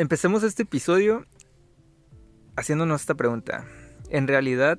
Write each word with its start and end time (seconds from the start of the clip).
Empecemos 0.00 0.44
este 0.44 0.62
episodio 0.62 1.26
haciéndonos 2.54 3.00
esta 3.00 3.16
pregunta. 3.16 3.64
¿En 4.10 4.28
realidad 4.28 4.78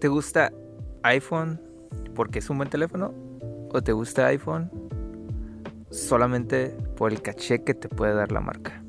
te 0.00 0.08
gusta 0.08 0.52
iPhone 1.04 1.60
porque 2.16 2.40
es 2.40 2.50
un 2.50 2.56
buen 2.56 2.68
teléfono? 2.68 3.14
¿O 3.70 3.80
te 3.80 3.92
gusta 3.92 4.26
iPhone 4.26 4.68
solamente 5.90 6.76
por 6.96 7.12
el 7.12 7.22
caché 7.22 7.62
que 7.62 7.72
te 7.72 7.88
puede 7.88 8.14
dar 8.14 8.32
la 8.32 8.40
marca? 8.40 8.82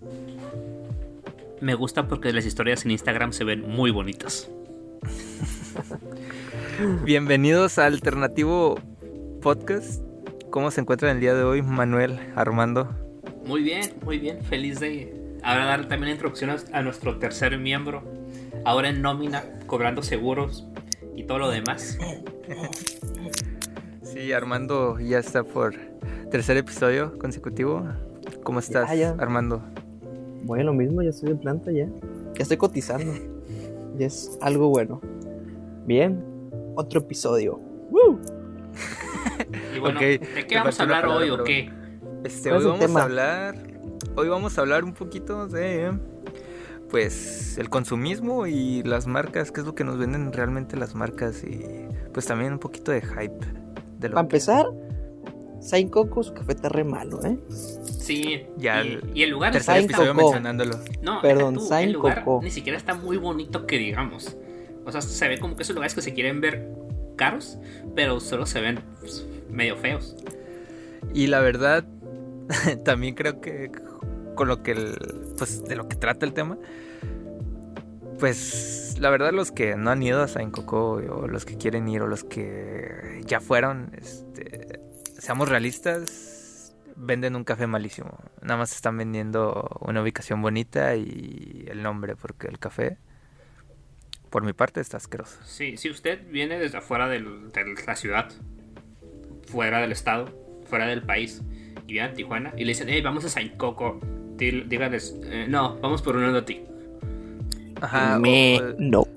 Me 1.62 1.76
gusta 1.76 2.08
porque 2.08 2.34
las 2.34 2.48
historias 2.48 2.84
en 2.84 2.90
Instagram 2.90 3.32
se 3.32 3.44
ven 3.44 3.70
muy 3.70 3.92
bonitas. 3.92 4.50
Bienvenidos 7.06 7.78
a 7.78 7.86
Alternativo 7.86 8.80
Podcast. 9.40 10.02
¿Cómo 10.50 10.72
se 10.72 10.82
encuentran 10.82 11.18
el 11.18 11.22
día 11.22 11.36
de 11.36 11.44
hoy, 11.44 11.62
Manuel, 11.62 12.20
Armando? 12.36 13.09
Muy 13.50 13.64
bien, 13.64 13.94
muy 14.06 14.20
bien. 14.20 14.44
Feliz 14.44 14.80
de 14.80 15.12
ahora 15.42 15.66
dar 15.66 15.88
también 15.88 16.12
introducción 16.12 16.56
a 16.72 16.84
nuestro 16.84 17.18
tercer 17.18 17.58
miembro. 17.58 18.04
Ahora 18.64 18.90
en 18.90 19.02
nómina, 19.02 19.44
cobrando 19.66 20.04
seguros 20.04 20.68
y 21.16 21.24
todo 21.24 21.40
lo 21.40 21.50
demás. 21.50 21.98
Sí, 24.04 24.32
Armando 24.34 25.00
ya 25.00 25.18
está 25.18 25.44
por 25.44 25.74
tercer 26.30 26.58
episodio 26.58 27.18
consecutivo. 27.18 27.88
¿Cómo 28.44 28.60
estás, 28.60 28.88
Armando? 29.18 29.64
Bueno, 30.44 30.66
lo 30.66 30.74
mismo, 30.74 31.02
ya 31.02 31.10
estoy 31.10 31.30
de 31.30 31.36
planta 31.36 31.72
ya. 31.72 31.88
Ya 31.88 32.44
estoy 32.44 32.58
cotizando. 32.58 33.12
ya 33.98 34.06
es 34.06 34.38
algo 34.42 34.70
bueno. 34.70 35.02
Bien, 35.88 36.24
otro 36.76 37.00
episodio. 37.00 37.60
y 39.76 39.80
bueno, 39.80 40.00
¿de 40.00 40.20
qué 40.48 40.56
vamos 40.56 40.80
a 40.80 40.84
hablar 40.84 41.08
hoy 41.08 41.32
o 41.32 41.44
qué? 41.44 41.79
Este, 42.24 42.52
hoy 42.52 42.66
vamos 42.66 42.96
a 42.96 43.04
hablar. 43.04 43.56
Hoy 44.16 44.28
vamos 44.28 44.58
a 44.58 44.62
hablar 44.62 44.84
un 44.84 44.94
poquito 44.94 45.48
de. 45.48 45.98
Pues 46.90 47.58
el 47.58 47.70
consumismo 47.70 48.48
y 48.48 48.82
las 48.84 49.06
marcas, 49.06 49.52
qué 49.52 49.62
es 49.62 49.66
lo 49.68 49.76
que 49.76 49.84
nos 49.84 49.98
venden 50.00 50.34
realmente 50.34 50.76
las 50.76 50.96
marcas 50.96 51.44
y 51.44 51.88
pues 52.14 52.26
también 52.26 52.54
un 52.54 52.60
poquito 52.60 52.92
de 52.92 53.02
hype. 53.02 53.46
De 54.00 54.10
Para 54.10 54.22
empezar, 54.22 54.66
Saint 55.62 55.92
Coco 55.92 56.24
su 56.24 56.34
café 56.34 56.54
está 56.54 56.70
re 56.70 56.84
malo, 56.84 57.24
¿eh? 57.24 57.38
Sí, 57.50 58.48
ya 58.58 58.84
y, 58.84 59.22
el 59.22 59.30
lugar 59.30 59.56
está 59.56 59.78
episodio 59.78 60.16
mencionándolo. 60.16 60.80
No, 61.04 61.22
Perdón, 61.22 61.60
Saint 61.60 61.90
el 61.90 61.94
lugar 61.94 62.26
ni 62.42 62.50
siquiera 62.50 62.78
está 62.78 62.96
muy 62.96 63.18
bonito 63.18 63.68
que 63.68 63.78
digamos. 63.78 64.36
O 64.86 64.92
sea, 64.92 65.02
se 65.02 65.28
ve 65.28 65.40
como 65.40 65.56
que 65.56 65.64
esos 65.64 65.76
lugares 65.76 65.94
que 65.94 66.02
se 66.02 66.14
quieren 66.16 66.42
ver 66.42 66.68
caros, 67.16 67.60
pero 67.96 68.20
solo 68.20 68.48
se 68.48 68.62
ven 68.62 68.80
pues, 69.00 69.28
medio 69.48 69.78
feos. 69.78 70.16
Y 71.14 71.28
la 71.28 71.40
verdad, 71.40 71.86
también 72.86 73.16
creo 73.16 73.42
que 73.42 73.72
con 74.36 74.48
lo 74.48 74.64
que 74.64 74.76
pues 75.38 75.64
de 75.66 75.76
lo 75.76 75.88
que 75.88 75.96
trata 75.96 76.26
el 76.26 76.34
tema 76.34 76.58
pues 78.20 78.98
la 79.00 79.10
verdad 79.10 79.32
los 79.32 79.52
que 79.52 79.76
no 79.76 79.90
han 79.92 80.04
ido 80.04 80.22
a 80.22 80.28
Saint 80.28 80.54
Coco 80.54 80.94
o 80.94 81.28
los 81.28 81.46
que 81.46 81.58
quieren 81.58 81.88
ir 81.88 82.02
o 82.02 82.08
los 82.08 82.24
que 82.24 83.22
ya 83.26 83.40
fueron 83.40 83.92
este, 83.98 84.82
seamos 85.18 85.50
realistas 85.50 86.76
venden 87.02 87.38
un 87.38 87.46
café 87.46 87.66
malísimo. 87.66 88.18
Nada 88.42 88.58
más 88.58 88.76
están 88.76 88.98
vendiendo 88.98 89.70
una 89.80 90.02
ubicación 90.02 90.42
bonita 90.42 90.96
y 90.96 91.66
el 91.70 91.82
nombre 91.82 92.18
porque 92.18 92.48
el 92.48 92.60
café 92.60 92.98
por 94.30 94.44
mi 94.44 94.54
parte 94.54 94.82
está 94.82 94.98
asqueroso. 94.98 95.40
Sí 95.46 95.78
si 95.78 95.90
usted 95.90 96.20
viene 96.30 96.60
desde 96.60 96.78
afuera 96.78 97.08
de 97.08 97.22
la 97.22 97.96
ciudad 97.96 98.32
fuera 99.48 99.80
del 99.80 99.94
estado 99.94 100.28
fuera 100.66 100.86
del 100.88 101.02
país 101.02 101.42
y 101.90 101.94
vienen 101.94 102.12
a 102.12 102.14
Tijuana 102.14 102.54
y 102.56 102.62
le 102.62 102.68
dicen, 102.68 102.88
hey, 102.90 103.02
vamos 103.02 103.26
a 103.26 103.30
Saint 103.30 103.58
Coco, 103.58 104.00
díganles, 104.38 105.20
eh, 105.24 105.48
no, 105.50 105.78
vamos 105.80 106.02
por 106.02 106.16
un 106.16 106.46
ti. 106.46 106.62
Ajá. 107.82 108.20
Me... 108.20 108.60
no. 108.78 109.08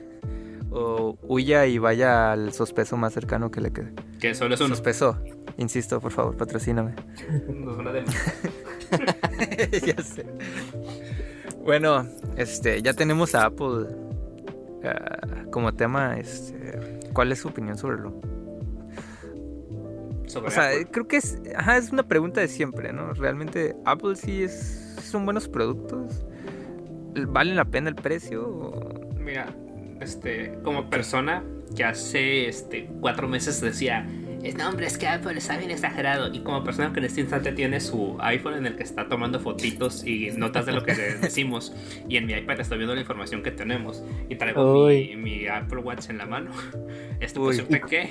o 0.70 1.16
huya 1.22 1.66
y 1.66 1.78
vaya 1.78 2.32
al 2.32 2.52
sospeso 2.52 2.96
más 2.96 3.12
cercano 3.12 3.50
que 3.50 3.60
le 3.60 3.72
quede. 3.72 3.92
Que 4.20 4.34
solo 4.34 4.54
es 4.54 4.60
uno. 4.60 4.74
Sospeso. 4.74 5.16
Insisto, 5.56 6.00
por 6.00 6.10
favor, 6.12 6.36
patrocíname. 6.36 6.94
ya 9.86 10.02
sé. 10.02 10.26
Bueno, 11.64 12.06
este, 12.36 12.82
ya 12.82 12.94
tenemos 12.94 13.34
a 13.34 13.46
Apple 13.46 13.86
ah, 14.84 15.44
como 15.50 15.72
tema. 15.74 16.18
Este, 16.18 16.98
¿Cuál 17.12 17.30
es 17.32 17.40
su 17.40 17.48
opinión 17.48 17.76
sobre 17.78 17.98
lo? 17.98 18.20
O 20.36 20.50
sea, 20.50 20.70
creo 20.90 21.08
que 21.08 21.16
es, 21.16 21.40
ajá, 21.56 21.76
es 21.76 21.90
una 21.90 22.02
pregunta 22.02 22.40
de 22.40 22.48
siempre, 22.48 22.92
¿no? 22.92 23.12
Realmente 23.14 23.76
Apple 23.84 24.16
sí 24.16 24.42
es, 24.42 24.96
son 25.02 25.24
buenos 25.24 25.48
productos. 25.48 26.24
¿Valen 27.14 27.56
la 27.56 27.64
pena 27.64 27.88
el 27.88 27.96
precio? 27.96 29.08
Mira, 29.18 29.46
este, 30.00 30.58
como 30.62 30.88
persona 30.88 31.42
que 31.76 31.84
hace 31.84 32.48
este 32.48 32.88
cuatro 33.00 33.28
meses 33.28 33.60
decía 33.60 34.08
no, 34.56 34.68
hombre, 34.68 34.86
es 34.86 34.96
que 34.96 35.06
Apple 35.06 35.36
está 35.36 35.56
bien 35.58 35.70
exagerado. 35.70 36.32
Y 36.32 36.40
como 36.40 36.64
persona 36.64 36.92
que 36.92 37.00
en 37.00 37.04
este 37.04 37.20
instante 37.20 37.52
tiene 37.52 37.80
su 37.80 38.16
iPhone 38.20 38.54
en 38.54 38.66
el 38.66 38.76
que 38.76 38.82
está 38.82 39.08
tomando 39.08 39.38
fotitos 39.38 40.04
y 40.04 40.30
notas 40.30 40.66
de 40.66 40.72
lo 40.72 40.82
que 40.82 40.94
decimos, 41.20 41.72
y 42.08 42.16
en 42.16 42.26
mi 42.26 42.32
iPad 42.32 42.60
estoy 42.60 42.78
viendo 42.78 42.94
la 42.94 43.00
información 43.00 43.42
que 43.42 43.50
tenemos, 43.50 44.02
y 44.28 44.36
traigo 44.36 44.88
mi, 45.16 45.46
Apple 45.46 45.80
Watch 45.80 46.10
en 46.10 46.18
la 46.18 46.26
mano, 46.26 46.50
esto 47.20 47.40
puede 47.40 47.56
ser 47.56 47.80
que 47.82 48.10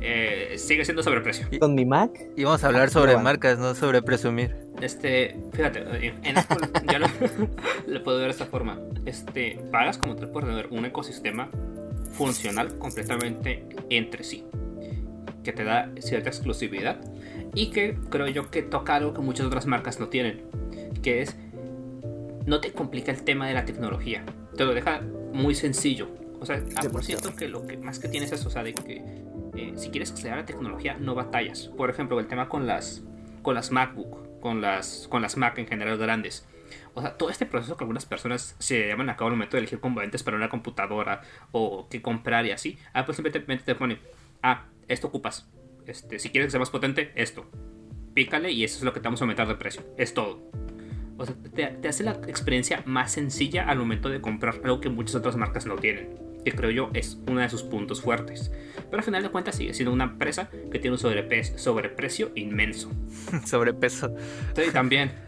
eh, 0.00 0.54
sigue 0.56 0.84
siendo 0.84 1.02
sobreprecio. 1.02 1.46
¿Con 1.60 1.74
mi 1.74 1.84
Mac? 1.84 2.10
Y 2.36 2.44
vamos 2.44 2.64
a 2.64 2.68
hablar 2.68 2.90
sobre 2.90 3.16
marcas, 3.16 3.58
no 3.58 3.74
sobre 3.74 4.02
presumir. 4.02 4.56
Este, 4.80 5.36
fíjate, 5.52 5.84
en 6.22 6.38
Apple 6.38 6.68
ya 6.90 6.98
lo, 6.98 7.08
puedo 8.04 8.18
ver 8.18 8.26
de 8.26 8.32
esta 8.32 8.46
forma. 8.46 8.78
Este, 9.04 9.58
pagas 9.70 9.98
como 9.98 10.16
tal 10.16 10.30
por 10.30 10.44
tener 10.44 10.68
un 10.70 10.84
ecosistema 10.84 11.48
funcional 12.12 12.76
completamente 12.78 13.66
entre 13.88 14.24
sí 14.24 14.44
que 15.42 15.52
te 15.52 15.64
da 15.64 15.90
cierta 16.00 16.28
exclusividad 16.28 17.00
y 17.54 17.70
que 17.70 17.96
creo 18.10 18.28
yo 18.28 18.50
que 18.50 18.62
toca 18.62 18.96
algo 18.96 19.14
que 19.14 19.20
muchas 19.20 19.46
otras 19.46 19.66
marcas 19.66 20.00
no 20.00 20.08
tienen, 20.08 20.42
que 21.02 21.22
es 21.22 21.36
no 22.46 22.60
te 22.60 22.72
complica 22.72 23.12
el 23.12 23.22
tema 23.22 23.46
de 23.46 23.54
la 23.54 23.64
tecnología, 23.64 24.24
te 24.56 24.64
lo 24.64 24.74
deja 24.74 25.00
muy 25.32 25.54
sencillo. 25.54 26.08
O 26.40 26.46
sea, 26.46 26.62
por 26.90 27.04
cierto 27.04 27.36
que 27.36 27.48
lo 27.48 27.66
que 27.66 27.76
más 27.76 27.98
que 27.98 28.08
tienes 28.08 28.32
es, 28.32 28.44
o 28.46 28.50
sea, 28.50 28.62
de 28.62 28.72
que 28.72 29.02
eh, 29.56 29.72
si 29.76 29.90
quieres 29.90 30.10
acceder 30.10 30.32
a 30.32 30.36
la 30.36 30.46
tecnología 30.46 30.96
no 30.98 31.14
batallas. 31.14 31.68
Por 31.76 31.90
ejemplo, 31.90 32.18
el 32.18 32.26
tema 32.26 32.48
con 32.48 32.66
las 32.66 33.02
con 33.42 33.54
las 33.54 33.70
MacBook, 33.70 34.40
con 34.40 34.60
las 34.60 35.06
con 35.08 35.22
las 35.22 35.36
Mac 35.36 35.58
en 35.58 35.66
general 35.66 35.98
grandes. 35.98 36.46
O 36.94 37.02
sea, 37.02 37.16
todo 37.16 37.30
este 37.30 37.46
proceso 37.46 37.76
que 37.76 37.84
algunas 37.84 38.06
personas 38.06 38.56
se 38.58 38.88
llaman 38.88 39.10
a 39.10 39.16
cabo 39.16 39.28
al 39.28 39.34
momento 39.34 39.56
de 39.56 39.60
elegir 39.60 39.80
componentes 39.80 40.22
para 40.22 40.36
una 40.36 40.48
computadora 40.48 41.22
o 41.52 41.88
que 41.88 42.00
comprar 42.00 42.46
y 42.46 42.52
así, 42.52 42.78
ah, 42.92 43.04
pues 43.04 43.16
simplemente 43.16 43.64
te 43.64 43.74
pone, 43.74 43.98
ah, 44.42 44.64
esto 44.90 45.06
ocupas. 45.06 45.48
Este, 45.86 46.18
si 46.18 46.30
quieres 46.30 46.48
que 46.48 46.50
sea 46.50 46.60
más 46.60 46.70
potente, 46.70 47.12
esto. 47.14 47.46
Pícale 48.14 48.50
y 48.50 48.64
eso 48.64 48.78
es 48.78 48.82
lo 48.84 48.92
que 48.92 49.00
te 49.00 49.04
vamos 49.04 49.20
a 49.20 49.24
aumentar 49.24 49.48
de 49.48 49.54
precio. 49.54 49.82
Es 49.96 50.14
todo. 50.14 50.50
O 51.16 51.24
sea, 51.24 51.34
te, 51.54 51.88
hace 51.88 52.02
la 52.02 52.12
experiencia 52.26 52.82
más 52.86 53.12
sencilla 53.12 53.64
al 53.64 53.78
momento 53.78 54.08
de 54.08 54.20
comprar 54.20 54.60
algo 54.64 54.80
que 54.80 54.88
muchas 54.88 55.14
otras 55.14 55.36
marcas 55.36 55.66
no 55.66 55.76
tienen. 55.76 56.18
Que 56.44 56.52
creo 56.52 56.70
yo 56.70 56.90
es 56.94 57.18
uno 57.28 57.40
de 57.40 57.48
sus 57.48 57.62
puntos 57.62 58.00
fuertes. 58.00 58.50
Pero 58.74 58.96
al 58.96 59.02
final 59.02 59.22
de 59.22 59.28
cuentas 59.28 59.56
sigue 59.56 59.74
siendo 59.74 59.92
una 59.92 60.04
empresa 60.04 60.50
que 60.72 60.78
tiene 60.78 60.96
un 60.96 60.98
sobreprecio 60.98 62.32
inmenso. 62.34 62.90
sobrepeso. 63.46 64.14
Sí, 64.56 64.72
también. 64.72 65.12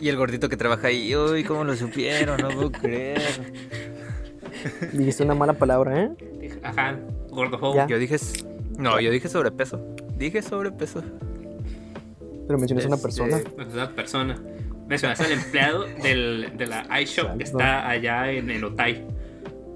Y, 0.00 0.08
el 0.08 0.16
gordito 0.16 0.48
que 0.48 0.56
trabaja 0.56 0.88
ahí, 0.88 1.14
uy, 1.16 1.42
¿cómo 1.42 1.64
lo 1.64 1.74
supieron? 1.74 2.40
No 2.40 2.48
puedo 2.48 2.70
creer. 2.70 3.20
Dijiste 4.92 5.22
una 5.22 5.34
mala 5.34 5.54
palabra, 5.54 6.04
¿eh? 6.04 6.10
Ajá, 6.62 6.98
Yo 7.88 7.98
dije. 7.98 8.16
No, 8.78 9.00
yo 9.00 9.10
dije 9.10 9.28
sobrepeso. 9.28 9.80
Dije 10.16 10.42
sobrepeso. 10.42 11.02
Pero 12.46 12.58
mencionas 12.58 12.84
a 12.86 12.88
una 12.88 12.96
persona. 12.96 13.36
Este, 13.36 13.62
una 13.62 13.90
persona. 13.90 14.42
Mencionaste 14.86 15.24
al 15.24 15.32
empleado 15.32 15.84
del, 16.02 16.52
de 16.56 16.66
la 16.66 17.00
iShop 17.00 17.36
que 17.36 17.44
está 17.44 17.88
allá 17.88 18.30
en 18.30 18.50
el 18.50 18.64
Otay. 18.64 19.06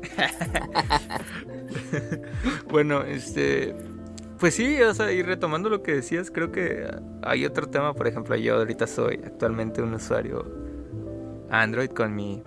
bueno, 2.71 3.03
este. 3.03 3.75
Pues 4.39 4.55
sí, 4.55 4.81
o 4.83 4.93
sea, 4.93 5.13
y 5.13 5.23
retomando 5.23 5.69
lo 5.69 5.83
que 5.83 5.93
decías, 5.93 6.31
creo 6.31 6.51
que 6.51 6.89
hay 7.23 7.45
otro 7.45 7.69
tema. 7.69 7.95
Por 7.95 8.09
ejemplo, 8.09 8.35
yo 8.37 8.57
ahorita 8.57 8.87
soy 8.87 9.21
actualmente 9.25 9.83
un 9.83 9.95
usuario 9.95 10.45
Android 11.51 11.91
con 11.91 12.15
mi. 12.15 12.43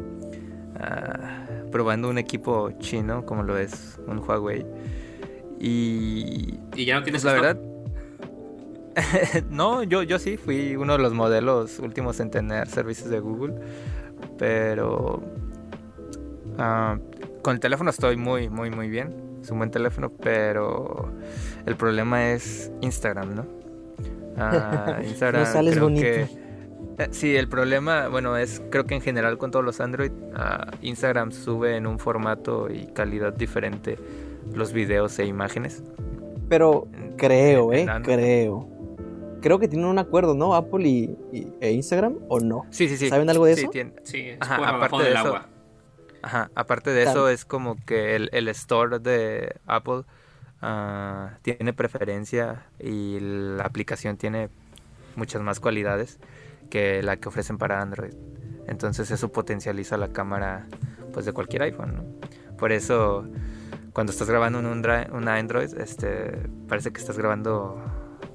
Ah, 0.78 1.46
probando 1.72 2.10
un 2.10 2.18
equipo 2.18 2.72
chino 2.80 3.26
como 3.26 3.44
lo 3.44 3.58
es 3.58 4.00
un 4.08 4.20
Huawei. 4.20 4.66
Y. 5.66 6.60
¿Y 6.76 6.86
ya 6.86 6.96
no 6.96 7.04
tienes 7.04 7.24
pues, 7.24 7.34
la 7.34 7.42
verdad? 7.42 7.60
no, 9.50 9.82
yo, 9.82 10.04
yo 10.04 10.20
sí 10.20 10.38
fui 10.38 10.76
uno 10.76 10.94
de 10.94 11.00
los 11.00 11.14
modelos 11.14 11.80
últimos 11.80 12.20
en 12.20 12.30
tener 12.30 12.68
servicios 12.68 13.10
de 13.10 13.20
Google. 13.20 13.56
Pero. 14.38 15.24
Ah, 16.60 17.00
con 17.42 17.56
el 17.56 17.60
teléfono 17.60 17.90
estoy 17.90 18.16
muy, 18.16 18.48
muy, 18.48 18.70
muy 18.70 18.90
bien. 18.90 19.40
Es 19.42 19.50
un 19.50 19.58
buen 19.58 19.72
teléfono, 19.72 20.12
pero 20.12 21.12
el 21.66 21.76
problema 21.76 22.32
es 22.32 22.72
Instagram, 22.82 23.36
¿no? 23.36 23.46
Ah, 24.38 25.00
Instagram. 25.04 25.44
no 25.44 25.52
sales 25.52 25.80
bonito. 25.80 26.06
Eh, 26.06 26.30
Sí, 27.12 27.36
el 27.36 27.50
problema, 27.50 28.08
bueno, 28.08 28.38
es 28.38 28.62
creo 28.72 28.86
que 28.86 28.96
en 28.96 29.02
general 29.02 29.38
con 29.38 29.52
todos 29.52 29.66
los 29.66 29.82
Android, 29.82 30.12
ah, 30.34 30.72
Instagram 30.82 31.34
sube 31.34 31.76
en 31.76 31.88
un 31.88 32.00
formato 32.00 32.70
y 32.70 32.86
calidad 32.86 33.34
diferente 33.34 33.98
los 34.54 34.74
videos 34.74 35.18
e 35.20 35.26
imágenes. 35.26 35.84
Pero 36.50 36.88
creo, 37.18 37.74
en 37.74 37.90
eh, 37.90 38.02
creo. 38.04 38.70
Creo 39.42 39.60
que 39.60 39.68
tienen 39.68 39.88
un 39.88 40.00
acuerdo, 40.00 40.34
¿no? 40.34 40.56
Apple 40.56 40.88
y, 40.88 41.16
y- 41.32 41.54
e 41.62 41.72
Instagram, 41.72 42.16
¿o 42.30 42.40
no? 42.40 42.66
Sí, 42.72 42.88
sí, 42.88 42.98
sí. 42.98 43.10
¿Saben 43.10 43.30
algo 43.30 43.46
de 43.46 43.56
Sí, 43.56 43.62
eso? 43.62 43.70
tiene- 43.72 43.94
Sí, 44.04 44.20
es 44.30 44.38
Ajá, 44.42 44.58
por 44.58 44.68
aparte 44.68 44.98
del 44.98 45.06
de 45.14 45.20
eso- 45.20 45.28
agua. 45.28 45.50
Ajá, 46.24 46.52
aparte 46.56 46.90
de 46.92 47.04
Claro. 47.04 47.20
eso 47.20 47.30
es 47.30 47.46
como 47.46 47.76
que 47.86 48.16
el, 48.16 48.30
el 48.34 48.48
store 48.48 48.98
de 49.00 49.56
Apple 49.68 50.02
ah, 50.62 51.38
tiene 51.44 51.74
preferencia 51.74 52.66
y 52.80 53.20
la 53.20 53.64
aplicación 53.64 54.18
tiene 54.18 54.50
muchas 55.16 55.44
más 55.44 55.60
cualidades 55.60 56.20
que 56.72 57.04
la 57.04 57.18
que 57.18 57.28
ofrecen 57.30 57.60
para 57.60 57.80
Android. 57.82 58.14
Entonces 58.68 59.12
eso 59.12 59.32
potencializa 59.32 59.98
la 59.98 60.08
cámara 60.08 60.66
pues 61.14 61.26
de 61.28 61.34
cualquier 61.34 61.62
iPhone, 61.64 61.94
¿no? 61.96 62.58
Por 62.58 62.72
eso 62.72 63.28
cuando 63.96 64.12
estás 64.12 64.30
grabando 64.30 64.60
en 64.60 64.66
un, 64.68 65.28
Android, 65.30 65.74
este 65.80 66.38
parece 66.68 66.92
que 66.92 67.00
estás 67.00 67.18
grabando 67.18 67.82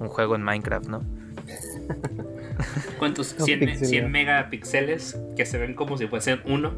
un 0.01 0.09
juego 0.09 0.35
en 0.35 0.43
Minecraft, 0.43 0.89
¿no? 0.89 1.03
¿Cuántos? 2.99 3.37
No 3.39 3.45
100, 3.45 3.61
me- 3.61 3.67
pixel, 3.67 3.87
100 3.89 4.03
ya. 4.05 4.09
megapíxeles 4.09 5.21
que 5.37 5.45
se 5.47 5.59
ven 5.59 5.75
como 5.75 5.97
si 5.99 6.07
fuesen 6.09 6.41
uno. 6.47 6.73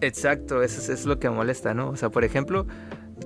Exacto, 0.00 0.62
eso 0.62 0.80
es, 0.80 0.88
es 0.88 1.06
lo 1.06 1.18
que 1.18 1.28
molesta, 1.28 1.74
¿no? 1.74 1.88
O 1.90 1.96
sea, 1.96 2.10
por 2.10 2.24
ejemplo, 2.24 2.66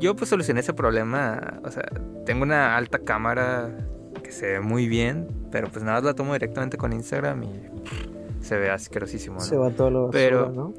yo 0.01 0.17
pues 0.17 0.31
solucioné 0.31 0.61
ese 0.61 0.73
problema, 0.73 1.61
o 1.65 1.71
sea, 1.71 1.85
tengo 2.25 2.43
una 2.45 2.77
alta 2.77 2.99
cámara 3.01 3.71
que 4.23 4.33
se 4.33 4.47
ve 4.47 4.61
muy 4.61 4.89
bien, 4.89 5.29
pero 5.51 5.69
pues 5.69 5.85
nada 5.85 5.99
más 5.99 6.05
la 6.05 6.15
tomo 6.15 6.33
directamente 6.33 6.79
con 6.79 6.95
Instagram 6.95 7.43
y 7.45 7.63
se 8.41 8.57
ve 8.57 8.71
asquerosísimo, 8.71 9.37
¿no? 9.37 9.45
Se 9.45 9.57
va 9.57 9.71
todo 9.71 9.91
lo 9.91 10.11
Pero- 10.11 10.47
basura, 10.47 10.57
¿no? 10.57 10.75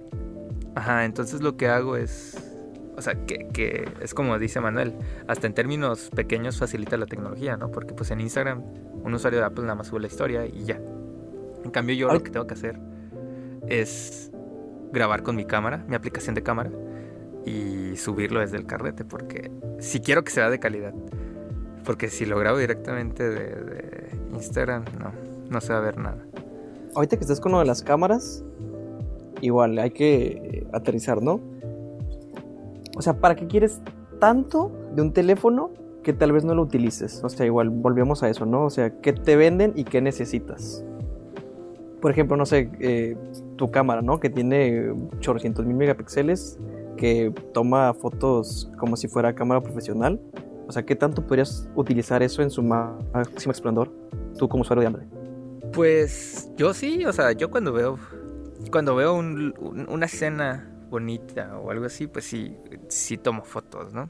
Ajá, 0.75 1.05
entonces 1.05 1.41
lo 1.41 1.57
que 1.57 1.67
hago 1.67 1.95
es, 1.97 2.48
o 2.99 3.01
sea, 3.01 3.15
que, 3.25 3.47
que 3.47 3.87
es 4.01 4.13
como 4.13 4.37
dice 4.37 4.59
Manuel, 4.59 4.93
hasta 5.27 5.47
en 5.47 5.53
términos 5.53 6.11
pequeños 6.13 6.59
facilita 6.59 6.97
la 6.97 7.05
tecnología, 7.05 7.55
¿no? 7.55 7.71
Porque 7.71 7.93
pues 7.93 8.11
en 8.11 8.19
Instagram 8.19 8.61
un 9.03 9.13
usuario 9.13 9.39
de 9.39 9.45
Apple 9.45 9.63
nada 9.63 9.75
más 9.75 9.87
sube 9.87 10.01
la 10.01 10.07
historia 10.07 10.45
y 10.45 10.65
ya. 10.65 10.79
En 11.63 11.71
cambio 11.71 11.95
yo 11.95 12.11
lo 12.11 12.21
que 12.21 12.29
tengo 12.29 12.45
que 12.45 12.55
hacer 12.55 12.77
es 13.67 14.31
grabar 14.91 15.23
con 15.23 15.37
mi 15.37 15.45
cámara, 15.45 15.85
mi 15.87 15.95
aplicación 15.95 16.35
de 16.35 16.43
cámara 16.43 16.71
y 17.45 17.95
subirlo 17.95 18.41
desde 18.41 18.57
el 18.57 18.65
carrete 18.65 19.05
porque 19.05 19.49
si 19.79 20.01
quiero 20.01 20.25
que 20.25 20.31
sea 20.31 20.49
de 20.49 20.59
calidad. 20.59 20.93
Porque 21.85 22.09
si 22.09 22.25
lo 22.25 22.37
grabo 22.37 22.57
directamente 22.57 23.29
de, 23.29 23.55
de 23.55 24.09
Instagram, 24.33 24.83
no, 24.99 25.13
no 25.49 25.61
se 25.61 25.71
va 25.71 25.79
a 25.79 25.81
ver 25.81 25.97
nada. 25.97 26.17
Ahorita 26.95 27.15
que 27.15 27.21
estás 27.21 27.39
con 27.39 27.53
lo 27.53 27.59
de 27.59 27.65
las 27.65 27.81
cámaras, 27.81 28.43
igual 29.39 29.79
hay 29.79 29.91
que 29.91 30.67
aterrizar, 30.73 31.21
¿no? 31.21 31.39
O 32.99 33.01
sea, 33.01 33.13
¿para 33.13 33.33
qué 33.33 33.47
quieres 33.47 33.79
tanto 34.19 34.69
de 34.93 35.01
un 35.01 35.13
teléfono 35.13 35.71
que 36.03 36.11
tal 36.11 36.33
vez 36.33 36.43
no 36.43 36.53
lo 36.53 36.63
utilices? 36.63 37.23
O 37.23 37.29
sea, 37.29 37.45
igual 37.45 37.69
volvemos 37.69 38.23
a 38.23 38.29
eso, 38.29 38.45
¿no? 38.45 38.65
O 38.65 38.69
sea, 38.69 38.89
¿qué 38.99 39.13
te 39.13 39.37
venden 39.37 39.71
y 39.73 39.85
qué 39.85 40.01
necesitas? 40.01 40.83
Por 42.01 42.11
ejemplo, 42.11 42.35
no 42.35 42.45
sé, 42.45 42.69
eh, 42.81 43.15
tu 43.55 43.71
cámara, 43.71 44.01
¿no? 44.01 44.19
Que 44.19 44.29
tiene 44.29 44.93
chorcientos 45.21 45.65
mil 45.65 45.77
megapíxeles, 45.77 46.59
que 46.97 47.33
toma 47.53 47.93
fotos 47.93 48.69
como 48.77 48.97
si 48.97 49.07
fuera 49.07 49.33
cámara 49.33 49.61
profesional. 49.61 50.19
O 50.67 50.71
sea, 50.73 50.83
¿qué 50.83 50.97
tanto 50.97 51.25
podrías 51.25 51.69
utilizar 51.75 52.21
eso 52.21 52.41
en 52.41 52.49
su 52.49 52.61
máximo 52.61 53.53
esplendor? 53.53 53.89
Tú 54.37 54.49
como 54.49 54.61
usuario 54.63 54.81
de 54.81 54.87
Android. 54.87 55.07
Pues 55.71 56.51
yo 56.57 56.73
sí, 56.73 57.05
o 57.05 57.13
sea, 57.13 57.31
yo 57.31 57.49
cuando 57.49 57.71
veo 57.71 57.97
cuando 58.71 58.93
veo 58.93 59.13
un- 59.13 59.53
un- 59.61 59.87
una 59.89 60.05
escena 60.05 60.68
bonita 60.89 61.57
o 61.57 61.71
algo 61.71 61.85
así, 61.85 62.07
pues 62.07 62.25
sí, 62.25 62.57
sí 62.87 63.17
tomo 63.17 63.43
fotos, 63.43 63.93
¿no? 63.93 64.09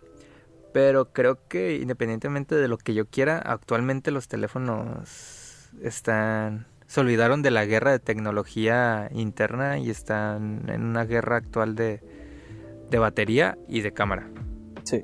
Pero 0.73 1.11
creo 1.11 1.47
que 1.47 1.75
independientemente 1.77 2.55
de 2.55 2.67
lo 2.67 2.77
que 2.77 2.93
yo 2.93 3.05
quiera, 3.07 3.39
actualmente 3.39 4.11
los 4.11 4.27
teléfonos 4.27 5.71
están 5.81 6.67
se 6.89 7.01
olvidaron 7.01 7.43
de 7.43 7.51
la 7.51 7.65
guerra 7.65 7.91
de 7.91 7.99
tecnología 7.99 9.09
interna 9.13 9.77
y 9.77 9.91
están 9.91 10.63
en 10.69 10.83
una 10.83 11.05
guerra 11.05 11.37
actual 11.37 11.75
de, 11.75 12.01
de 12.89 12.97
batería 12.97 13.59
y 13.67 13.81
de 13.81 13.91
cámara. 13.91 14.27
Sí. 14.83 15.03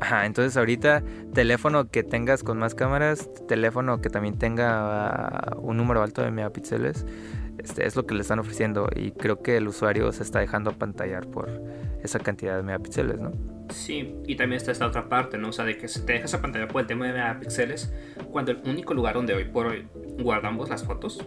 Ajá, 0.00 0.26
entonces 0.26 0.56
ahorita 0.56 1.04
teléfono 1.32 1.88
que 1.88 2.02
tengas 2.02 2.42
con 2.42 2.58
más 2.58 2.74
cámaras, 2.74 3.30
teléfono 3.46 4.00
que 4.00 4.10
también 4.10 4.36
tenga 4.36 5.52
un 5.58 5.76
número 5.76 6.02
alto 6.02 6.22
de 6.22 6.32
megapíxeles, 6.32 7.06
este 7.62 7.86
es 7.86 7.96
lo 7.96 8.06
que 8.06 8.14
le 8.14 8.22
están 8.22 8.38
ofreciendo 8.38 8.88
y 8.94 9.12
creo 9.12 9.42
que 9.42 9.56
el 9.56 9.68
usuario 9.68 10.10
se 10.12 10.22
está 10.22 10.40
dejando 10.40 10.70
apantallar 10.70 11.26
por 11.26 11.50
esa 12.02 12.18
cantidad 12.18 12.56
de 12.56 12.62
megapíxeles, 12.62 13.20
¿no? 13.20 13.32
Sí, 13.70 14.14
y 14.26 14.36
también 14.36 14.58
está 14.58 14.72
esta 14.72 14.86
otra 14.86 15.08
parte, 15.08 15.38
¿no? 15.38 15.48
O 15.48 15.52
sea, 15.52 15.64
de 15.64 15.78
que 15.78 15.88
se 15.88 16.00
te 16.00 16.14
dejas 16.14 16.34
a 16.34 16.42
pantalla 16.42 16.68
por 16.68 16.82
el 16.82 16.86
tema 16.86 17.06
de 17.06 17.12
megapíxeles, 17.12 17.92
cuando 18.30 18.52
el 18.52 18.58
único 18.66 18.94
lugar 18.94 19.14
donde 19.14 19.34
hoy 19.34 19.44
por 19.44 19.66
hoy 19.66 19.86
guardamos 20.18 20.68
las 20.68 20.84
fotos 20.84 21.26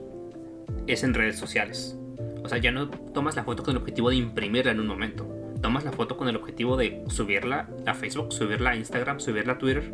es 0.87 1.03
en 1.03 1.13
redes 1.13 1.37
sociales. 1.37 1.97
O 2.43 2.49
sea, 2.49 2.59
ya 2.59 2.71
no 2.71 2.89
tomas 2.89 3.35
la 3.35 3.43
foto 3.43 3.63
con 3.63 3.71
el 3.71 3.77
objetivo 3.81 4.09
de 4.09 4.17
imprimirla 4.17 4.71
en 4.71 4.79
un 4.79 4.87
momento. 4.87 5.27
Tomas 5.61 5.83
la 5.83 5.91
foto 5.91 6.17
con 6.17 6.27
el 6.27 6.35
objetivo 6.35 6.77
de 6.77 7.03
subirla 7.07 7.69
a 7.87 7.93
Facebook, 7.95 8.31
subirla 8.31 8.71
a 8.71 8.75
Instagram, 8.75 9.19
subirla 9.19 9.53
a 9.53 9.57
Twitter. 9.57 9.91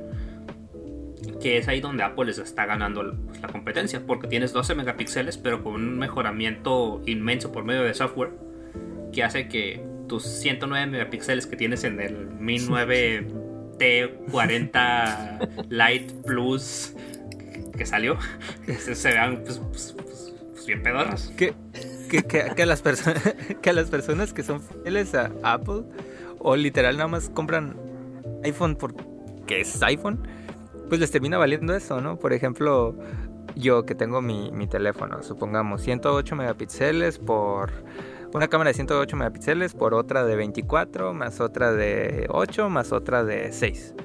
Que 1.41 1.57
es 1.57 1.68
ahí 1.68 1.81
donde 1.81 2.03
Apple 2.03 2.25
les 2.25 2.38
está 2.38 2.65
ganando 2.65 3.15
pues, 3.25 3.41
la 3.41 3.47
competencia. 3.47 4.01
Porque 4.06 4.27
tienes 4.27 4.53
12 4.53 4.75
megapíxeles, 4.75 5.38
pero 5.38 5.63
con 5.63 5.75
un 5.75 5.97
mejoramiento 5.97 7.01
inmenso 7.06 7.51
por 7.51 7.63
medio 7.63 7.83
de 7.83 7.94
software. 7.94 8.31
Que 9.12 9.23
hace 9.23 9.47
que 9.47 9.83
tus 10.07 10.23
109 10.23 10.88
megapíxeles 10.88 11.47
que 11.47 11.56
tienes 11.56 11.83
en 11.83 12.00
el 12.00 12.27
Mi 12.27 12.59
9 12.59 13.27
T40 13.77 15.68
Lite 15.69 16.13
Plus 16.25 16.94
que 17.77 17.85
salió, 17.85 18.18
se, 18.77 19.09
vean 19.09 19.41
pues, 19.44 19.59
pues, 19.59 19.95
pues, 19.97 20.33
pues, 20.51 20.65
bien 20.65 20.83
pedorros. 20.83 21.31
Que, 21.35 21.53
que, 22.09 22.23
que, 22.23 22.51
que 22.56 22.62
a 22.62 22.65
las 22.65 22.81
personas 22.81 23.23
que 23.62 23.69
a 23.69 23.73
las 23.73 23.89
personas 23.89 24.33
que 24.33 24.44
son 24.44 24.62
fieles 24.62 25.15
a 25.15 25.31
Apple 25.44 25.83
o 26.39 26.56
literal 26.56 26.97
nada 26.97 27.07
más 27.07 27.29
compran 27.29 27.75
iPhone 28.44 28.75
porque 28.75 29.62
es 29.62 29.81
iPhone, 29.81 30.27
pues 30.91 30.99
les 30.99 31.09
termina 31.09 31.38
valiendo 31.38 31.73
eso, 31.73 32.01
¿no? 32.01 32.19
Por 32.19 32.33
ejemplo, 32.33 32.93
yo 33.55 33.85
que 33.85 33.95
tengo 33.95 34.21
mi, 34.21 34.51
mi 34.51 34.67
teléfono, 34.67 35.23
supongamos 35.23 35.83
108 35.83 36.35
megapíxeles 36.35 37.17
por 37.17 37.71
una 38.33 38.49
cámara 38.49 38.71
de 38.71 38.73
108 38.73 39.16
megapíxeles 39.16 39.73
por 39.73 39.94
otra 39.94 40.25
de 40.25 40.35
24, 40.35 41.13
más 41.13 41.39
otra 41.39 41.71
de 41.71 42.27
8, 42.30 42.69
más 42.69 42.92
otra 42.92 43.23
de 43.23 43.54
6. 43.54 43.95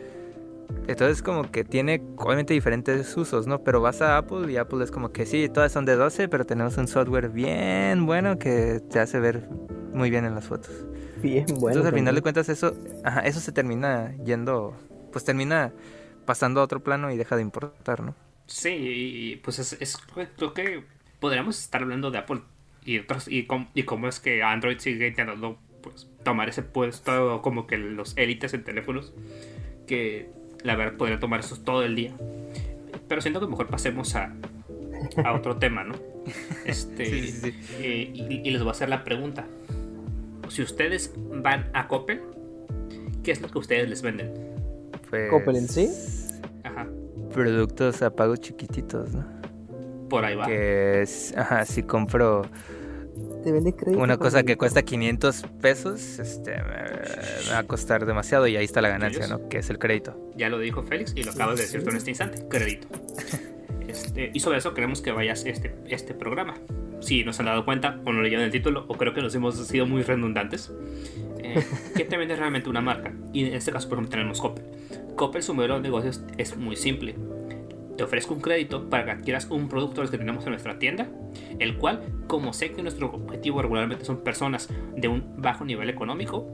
Entonces 0.86 1.22
como 1.22 1.50
que 1.50 1.64
tiene 1.64 2.00
obviamente 2.18 2.54
diferentes 2.54 3.16
usos, 3.16 3.48
¿no? 3.48 3.64
Pero 3.64 3.80
vas 3.80 4.00
a 4.00 4.16
Apple 4.18 4.52
y 4.52 4.56
Apple 4.56 4.84
es 4.84 4.92
como 4.92 5.10
que 5.10 5.26
sí, 5.26 5.48
todas 5.48 5.72
son 5.72 5.86
de 5.86 5.96
12, 5.96 6.28
pero 6.28 6.46
tenemos 6.46 6.78
un 6.78 6.86
software 6.86 7.30
bien 7.30 8.06
bueno 8.06 8.38
que 8.38 8.80
te 8.92 9.00
hace 9.00 9.18
ver 9.18 9.48
muy 9.92 10.08
bien 10.08 10.24
en 10.24 10.36
las 10.36 10.44
fotos. 10.44 10.86
Bien, 11.20 11.46
bueno. 11.46 11.70
Entonces 11.70 11.86
al 11.86 11.94
final 11.94 12.14
de 12.14 12.22
cuentas 12.22 12.48
eso, 12.48 12.74
ajá, 13.02 13.22
eso 13.22 13.40
se 13.40 13.50
termina 13.50 14.14
yendo, 14.18 14.72
pues 15.10 15.24
termina 15.24 15.72
pasando 16.26 16.60
a 16.60 16.64
otro 16.64 16.80
plano 16.80 17.10
y 17.10 17.16
deja 17.16 17.36
de 17.36 17.42
importar, 17.42 18.02
¿no? 18.02 18.14
Sí, 18.46 18.68
y 18.70 19.36
pues 19.36 19.58
es, 19.58 19.76
es- 19.80 19.96
creo 20.36 20.52
que 20.54 20.84
podríamos 21.20 21.58
estar 21.58 21.82
hablando 21.82 22.10
de 22.10 22.18
Apple 22.18 22.40
y 22.84 22.98
otros 22.98 23.26
y, 23.28 23.44
com- 23.46 23.68
y 23.74 23.84
cómo 23.84 24.06
es 24.08 24.20
que 24.20 24.42
Android 24.42 24.78
sigue 24.78 25.08
intentando 25.08 25.58
pues, 25.82 26.08
tomar 26.22 26.48
ese 26.48 26.62
puesto 26.62 27.40
como 27.42 27.66
que 27.66 27.78
los 27.78 28.16
élites 28.16 28.54
en 28.54 28.62
teléfonos 28.64 29.12
que 29.86 30.30
la 30.62 30.76
verdad 30.76 30.96
podría 30.96 31.18
tomar 31.18 31.40
eso 31.40 31.56
todo 31.60 31.82
el 31.84 31.94
día. 31.96 32.12
Pero 33.08 33.20
siento 33.20 33.40
que 33.40 33.46
mejor 33.46 33.68
pasemos 33.68 34.14
a, 34.16 34.32
a 35.24 35.32
otro 35.32 35.56
tema, 35.58 35.84
¿no? 35.84 35.94
Este, 36.64 37.06
Sí, 37.06 37.28
sí, 37.28 37.52
sí. 37.52 37.74
eh, 37.80 38.10
y, 38.14 38.48
y 38.48 38.50
les 38.50 38.62
voy 38.62 38.68
a 38.68 38.72
hacer 38.72 38.88
la 38.88 39.04
pregunta. 39.04 39.46
Si 40.48 40.62
ustedes 40.62 41.12
van 41.16 41.68
a 41.72 41.88
Coppel, 41.88 42.20
¿qué 43.24 43.32
es 43.32 43.40
lo 43.40 43.48
que 43.48 43.58
ustedes 43.58 43.88
les 43.88 44.02
venden? 44.02 44.32
Pues, 45.16 45.30
Coppel 45.30 45.56
en 45.56 45.68
sí. 45.68 45.90
Ajá, 46.64 46.86
Productos 47.32 48.02
a 48.02 48.10
pagos 48.14 48.40
chiquititos, 48.40 49.12
¿no? 49.14 49.36
por 50.08 50.24
ahí 50.24 50.36
va. 50.36 50.46
Que 50.46 51.02
es, 51.02 51.34
ajá, 51.36 51.64
si 51.64 51.82
compro 51.82 52.42
Te 53.42 53.50
vende 53.50 53.74
crédito. 53.74 54.00
una 54.00 54.16
cosa 54.18 54.44
que 54.44 54.56
cuesta 54.56 54.82
500 54.82 55.42
pesos, 55.60 56.20
este, 56.20 56.52
me, 56.52 56.62
me 57.46 57.50
va 57.52 57.58
a 57.58 57.64
costar 57.64 58.06
demasiado 58.06 58.46
y 58.46 58.56
ahí 58.56 58.64
está 58.64 58.80
la 58.80 58.88
ganancia, 58.88 59.26
¿no? 59.26 59.48
Que 59.48 59.58
es 59.58 59.68
el 59.68 59.80
crédito. 59.80 60.30
Ya 60.36 60.48
lo 60.48 60.60
dijo 60.60 60.82
Félix 60.84 61.12
y 61.16 61.24
lo 61.24 61.32
acabas 61.32 61.56
de 61.56 61.62
decir 61.62 61.82
tú 61.82 61.90
en 61.90 61.96
este 61.96 62.10
instante. 62.10 62.46
Crédito. 62.48 62.88
Este, 63.88 64.30
y 64.34 64.40
sobre 64.40 64.58
eso 64.58 64.74
queremos 64.74 65.00
que 65.00 65.10
vayas 65.12 65.46
este, 65.46 65.74
este 65.88 66.12
programa. 66.12 66.54
Si 67.00 67.24
nos 67.24 67.38
han 67.40 67.46
dado 67.46 67.64
cuenta 67.64 68.00
o 68.04 68.12
no 68.12 68.20
leyeron 68.20 68.44
el 68.44 68.50
título 68.50 68.84
o 68.88 68.94
creo 68.96 69.14
que 69.14 69.22
nos 69.22 69.34
hemos 69.34 69.56
sido 69.66 69.86
muy 69.86 70.02
redundantes. 70.02 70.70
Eh, 71.38 71.64
¿Qué 71.96 72.04
te 72.04 72.16
vende 72.18 72.36
realmente 72.36 72.68
una 72.68 72.80
marca? 72.82 73.14
Y 73.32 73.46
en 73.46 73.54
este 73.54 73.72
caso, 73.72 73.88
por 73.88 73.96
ejemplo, 73.98 74.10
tenemos 74.10 74.40
Coppel. 74.40 74.64
Coppel, 75.16 75.42
su 75.42 75.54
modelo 75.54 75.74
de 75.76 75.80
negocios 75.80 76.20
es 76.36 76.56
muy 76.56 76.76
simple. 76.76 77.16
te 77.96 78.04
ofrezco 78.04 78.34
un 78.34 78.40
crédito 78.40 78.90
para 78.90 79.06
que 79.06 79.10
adquieras 79.12 79.46
un 79.50 79.68
producto 79.70 80.02
que 80.02 80.18
tenemos 80.18 80.44
en 80.44 80.50
nuestra 80.50 80.78
tienda, 80.78 81.08
el 81.58 81.78
cual, 81.78 82.02
como 82.26 82.52
sé 82.52 82.72
que 82.72 82.82
nuestro 82.82 83.10
objetivo 83.10 83.62
regularmente 83.62 84.04
son 84.04 84.18
personas 84.18 84.68
de 84.94 85.08
un 85.08 85.40
bajo 85.40 85.64
nivel 85.64 85.88
económico, 85.88 86.46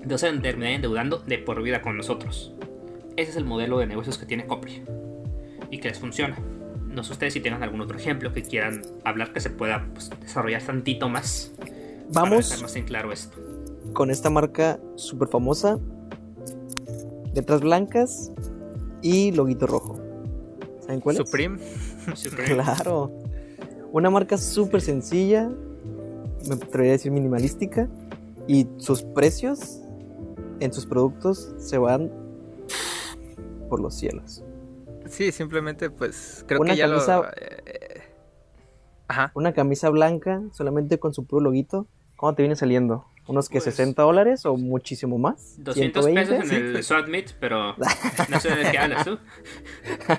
entonces 0.00 0.40
terminar 0.40 0.72
endeudando 0.72 1.18
de 1.18 1.36
por 1.36 1.62
vida 1.62 1.82
con 1.82 1.98
nosotros. 1.98 2.54
Ese 3.16 3.32
es 3.32 3.36
el 3.36 3.44
modelo 3.44 3.78
de 3.78 3.86
negocios 3.86 4.16
que 4.16 4.24
tiene 4.24 4.46
Copri 4.46 4.82
y 5.70 5.78
que 5.78 5.88
les 5.88 5.98
funciona. 5.98 6.38
No 6.88 7.04
sé 7.04 7.12
ustedes 7.12 7.34
si 7.34 7.40
tengan 7.40 7.62
algún 7.62 7.82
otro 7.82 7.98
ejemplo 7.98 8.32
que 8.32 8.42
quieran 8.42 8.82
hablar 9.04 9.32
que 9.32 9.40
se 9.40 9.50
pueda 9.50 9.86
pues, 9.92 10.10
desarrollar 10.20 10.62
tantito 10.62 11.08
más. 11.10 11.52
Vamos. 12.10 12.48
Para 12.48 12.62
más 12.62 12.76
en 12.76 12.84
claro 12.84 13.12
esto. 13.12 13.36
Con 13.92 14.10
esta 14.10 14.30
marca 14.30 14.80
súper 14.96 15.28
famosa. 15.28 15.78
Letras 17.34 17.60
blancas 17.60 18.32
y 19.02 19.32
loguito 19.32 19.66
rojo. 19.66 19.96
¿Saben 20.80 21.00
cuál 21.00 21.16
Supreme. 21.16 21.58
Supreme. 22.14 22.54
Claro. 22.54 23.10
Una 23.92 24.10
marca 24.10 24.36
súper 24.38 24.80
sencilla. 24.80 25.50
Me 26.48 26.54
atrevería 26.54 26.92
a 26.92 26.96
decir 26.96 27.10
minimalística. 27.12 27.88
Y 28.46 28.66
sus 28.76 29.02
precios 29.02 29.80
en 30.60 30.72
sus 30.72 30.86
productos 30.86 31.54
se 31.58 31.78
van 31.78 32.12
por 33.68 33.80
los 33.80 33.94
cielos. 33.94 34.44
Sí, 35.06 35.32
simplemente 35.32 35.90
pues 35.90 36.44
creo 36.46 36.60
Una 36.60 36.72
que 36.72 36.78
ya 36.78 36.88
camisa- 36.88 37.16
lo... 37.18 37.24
eh, 37.24 38.02
Ajá. 39.08 39.32
Una 39.34 39.52
camisa 39.52 39.90
blanca 39.90 40.42
solamente 40.52 40.98
con 40.98 41.12
su 41.14 41.24
puro 41.26 41.42
loguito. 41.42 41.86
¿Cómo 42.16 42.34
te 42.34 42.42
viene 42.42 42.56
saliendo? 42.56 43.04
¿Unos 43.26 43.48
que 43.48 43.54
Pues, 43.60 43.64
60 43.74 44.02
dólares 44.02 44.44
o 44.44 44.56
muchísimo 44.56 45.16
más? 45.16 45.54
200 45.58 46.04
¿120? 46.06 46.14
pesos 46.14 46.34
en 46.44 46.48
Sí, 46.48 46.54
el 46.56 46.72
pues. 46.72 46.86
Swap 46.86 47.08
Meet, 47.08 47.32
pero 47.40 47.74
no 48.28 48.40
sé 48.40 48.50
de 48.54 48.70
qué 48.70 48.78
hablas 48.78 49.04
tú. 49.06 49.18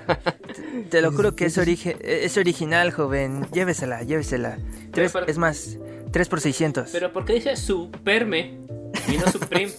Te 0.90 1.00
lo 1.00 1.12
juro 1.12 1.36
que 1.36 1.46
es, 1.46 1.56
origi- 1.58 1.96
es 2.00 2.36
original, 2.36 2.90
joven. 2.92 3.46
Llévesela, 3.52 4.02
llévesela. 4.02 4.58
Tres, 4.92 5.12
es 5.26 5.38
más, 5.38 5.78
3 6.10 6.28
por 6.28 6.40
600. 6.40 6.90
Pero 6.90 7.12
¿por 7.12 7.24
qué 7.24 7.34
dice 7.34 7.54
Superme 7.56 8.58
y 9.08 9.16
no 9.18 9.30
Supreme? 9.30 9.70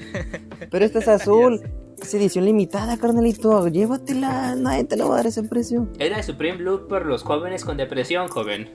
Pero 0.70 0.84
esta 0.84 0.98
es 1.00 1.08
azul. 1.08 1.60
Es 2.00 2.12
edición 2.14 2.44
limitada, 2.46 2.96
carnalito. 2.96 3.68
Llévatela. 3.68 4.54
Nadie 4.56 4.84
te 4.84 4.96
la 4.96 5.04
va 5.04 5.14
a 5.14 5.16
dar 5.18 5.26
ese 5.26 5.42
precio. 5.42 5.88
Era 5.98 6.16
de 6.16 6.22
Supreme 6.22 6.58
Blue 6.58 6.86
por 6.88 7.04
los 7.06 7.22
jóvenes 7.22 7.64
con 7.64 7.76
depresión, 7.76 8.28
joven. 8.28 8.70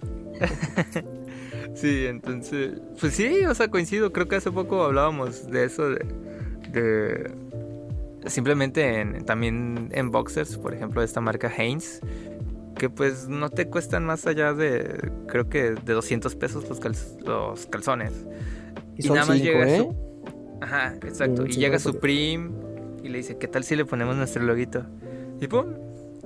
Sí, 1.76 2.06
entonces, 2.08 2.80
pues 3.00 3.14
sí, 3.14 3.46
o 3.46 3.54
sea, 3.56 3.70
coincido. 3.70 4.12
Creo 4.12 4.28
que 4.28 4.36
hace 4.36 4.52
poco 4.52 4.84
hablábamos 4.84 5.50
de 5.50 5.64
eso, 5.66 5.90
de, 5.90 6.06
de- 6.72 7.32
simplemente 8.30 9.00
en, 9.02 9.24
también 9.26 9.90
en 9.92 10.12
boxers, 10.12 10.58
por 10.58 10.74
ejemplo, 10.74 11.02
de 11.02 11.06
esta 11.06 11.22
marca 11.22 11.52
Hanes, 11.58 12.02
que 12.78 12.90
pues 12.90 13.28
no 13.28 13.50
te 13.50 13.68
cuestan 13.68 14.06
más 14.06 14.26
allá 14.28 14.54
de, 14.54 15.12
creo 15.28 15.50
que 15.50 15.72
de 15.72 15.94
200 15.94 16.36
pesos 16.36 16.68
los, 16.68 16.80
cal- 16.80 16.96
los 17.26 17.66
calzones. 17.68 18.14
Y 18.98 19.04
son 19.04 19.18
cinco, 19.26 19.44
llega 19.44 19.68
¿eh? 19.70 19.78
su- 19.78 19.96
Ajá, 20.62 20.96
exacto. 21.06 21.44
Mm, 21.44 21.48
y 21.48 21.54
sí, 21.54 21.60
llega 21.60 21.78
acuerdo. 21.78 21.94
Supreme 22.00 22.52
y 23.04 23.10
le 23.10 23.18
dice, 23.20 23.38
¿qué 23.38 23.48
tal 23.48 23.64
si 23.64 23.76
le 23.78 23.86
ponemos 23.86 24.18
nuestro 24.18 24.44
loguito? 24.44 24.86
Y 25.40 25.48
pum, 25.48 25.66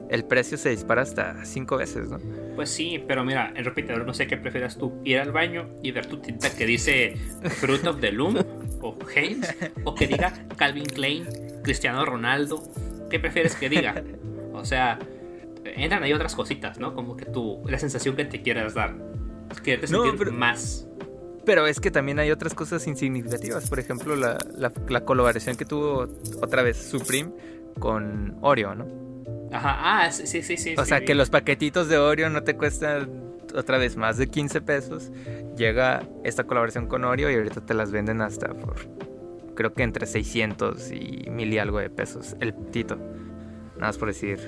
el 0.10 0.26
precio 0.26 0.58
se 0.58 0.70
dispara 0.70 1.02
hasta 1.02 1.44
cinco 1.46 1.78
veces, 1.78 2.10
¿no? 2.10 2.20
Pues 2.56 2.70
sí, 2.70 3.04
pero 3.08 3.24
mira, 3.26 3.52
en 3.56 3.66
repetidor 3.66 4.06
no 4.06 4.14
sé 4.14 4.28
qué 4.28 4.38
prefieras 4.38 4.78
tú, 4.78 4.94
ir 5.04 5.20
al 5.20 5.32
baño 5.32 5.70
y 5.82 5.92
ver 5.92 6.06
tu 6.06 6.18
tinta 6.18 6.50
que 6.56 6.66
dice 6.66 7.16
Fruit 7.60 7.86
of 7.88 8.00
the 8.00 8.12
Loom 8.12 8.38
o 8.82 8.98
Haynes, 9.16 9.56
o 9.84 9.96
que 9.96 10.08
diga 10.08 10.34
Calvin 10.56 10.86
Klein, 10.86 11.26
Cristiano 11.64 12.06
Ronaldo, 12.06 12.62
¿qué 13.10 13.20
prefieres 13.20 13.56
que 13.56 13.70
diga? 13.70 14.04
O 14.54 14.66
sea, 14.66 15.00
entran 15.64 16.04
ahí 16.04 16.14
otras 16.14 16.36
cositas, 16.36 16.80
¿no? 16.80 16.94
Como 16.94 17.16
que 17.18 17.26
tú, 17.26 17.62
la 17.68 17.80
sensación 17.80 18.16
que 18.16 18.26
te 18.26 18.42
quieras 18.42 18.74
dar, 18.76 18.94
quererte 19.64 19.92
No, 19.92 20.04
sentir 20.04 20.20
pero- 20.20 20.32
más. 20.34 20.88
Pero 21.46 21.68
es 21.68 21.82
que 21.82 21.92
también 21.92 22.20
hay 22.20 22.32
otras 22.32 22.54
cosas 22.54 22.88
insignificativas. 22.88 23.68
Por 23.70 23.78
ejemplo, 23.78 24.16
la, 24.16 24.38
la, 24.56 24.72
la 24.88 25.04
colaboración 25.04 25.58
que 25.58 25.66
tuvo 25.66 26.08
otra 26.42 26.64
vez 26.64 26.78
Supreme 26.78 27.32
con 27.80 28.38
Oreo, 28.42 28.76
¿no? 28.76 28.86
Ajá, 29.54 30.04
ah, 30.06 30.12
sí, 30.12 30.26
sí, 30.28 30.42
sí. 30.42 30.58
sí 30.58 30.76
O 30.78 30.86
sea, 30.86 31.00
sí. 31.00 31.06
que 31.06 31.16
los 31.16 31.30
paquetitos 31.30 31.88
de 31.90 31.98
Oreo 31.98 32.30
no 32.30 32.44
te 32.44 32.56
cuestan 32.56 33.10
otra 33.56 33.78
vez 33.78 33.96
más 33.98 34.18
de 34.18 34.28
15 34.28 34.62
pesos. 34.62 35.12
Llega 35.58 36.04
esta 36.24 36.46
colaboración 36.46 36.88
con 36.88 37.04
Oreo 37.04 37.30
y 37.30 37.36
ahorita 37.36 37.62
te 37.66 37.74
las 37.74 37.92
venden 37.92 38.22
hasta 38.22 38.54
por, 38.54 38.76
creo 39.56 39.74
que 39.74 39.84
entre 39.84 40.06
600 40.08 40.92
y 40.92 41.28
mil 41.30 41.54
y 41.54 41.60
algo 41.60 41.80
de 41.80 41.90
pesos. 41.90 42.36
El 42.40 42.54
tito. 42.72 42.96
Nada 42.96 43.88
más 43.88 43.98
por 43.98 44.08
decir 44.08 44.40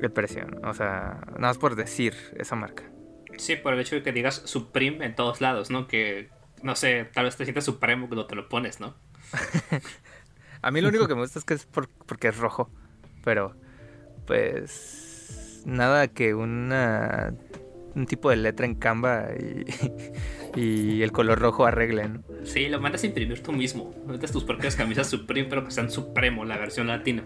el 0.00 0.10
precio. 0.12 0.46
O 0.62 0.74
sea, 0.74 1.20
nada 1.28 1.38
más 1.48 1.58
por 1.58 1.74
decir 1.74 2.14
esa 2.38 2.54
marca. 2.54 2.84
Sí, 3.38 3.56
por 3.56 3.74
el 3.74 3.80
hecho 3.80 3.96
de 3.96 4.02
que 4.02 4.12
digas 4.12 4.42
Supreme 4.44 5.04
en 5.04 5.14
todos 5.14 5.40
lados, 5.40 5.70
¿no? 5.70 5.86
Que, 5.88 6.30
no 6.62 6.74
sé, 6.76 7.08
tal 7.12 7.24
vez 7.24 7.36
te 7.36 7.44
sientas 7.44 7.64
Supremo 7.64 8.06
cuando 8.08 8.26
te 8.26 8.34
lo 8.34 8.48
pones, 8.48 8.78
¿no? 8.80 8.94
A 10.62 10.70
mí 10.70 10.80
lo 10.80 10.88
único 10.88 11.06
que 11.06 11.14
me 11.14 11.20
gusta 11.20 11.38
es 11.38 11.44
que 11.44 11.54
es 11.54 11.66
por- 11.66 11.88
porque 11.88 12.28
es 12.28 12.36
rojo. 12.38 12.70
Pero, 13.24 13.54
pues, 14.26 15.62
nada 15.64 16.08
que 16.08 16.34
una 16.34 17.34
un 17.94 18.06
tipo 18.06 18.28
de 18.28 18.36
letra 18.36 18.66
en 18.66 18.74
Canva 18.74 19.28
y, 19.38 19.64
y 20.60 21.02
el 21.02 21.12
color 21.12 21.38
rojo 21.38 21.64
arreglen. 21.64 22.22
Sí, 22.44 22.68
lo 22.68 22.78
mandas 22.80 23.02
a 23.02 23.06
imprimir 23.06 23.42
tú 23.42 23.52
mismo. 23.52 23.94
Metes 24.06 24.32
tus 24.32 24.44
propias 24.44 24.76
camisas 24.76 25.06
Supreme, 25.06 25.48
pero 25.48 25.64
que 25.64 25.70
sean 25.70 25.90
Supremo, 25.90 26.44
la 26.44 26.58
versión 26.58 26.88
latina. 26.88 27.24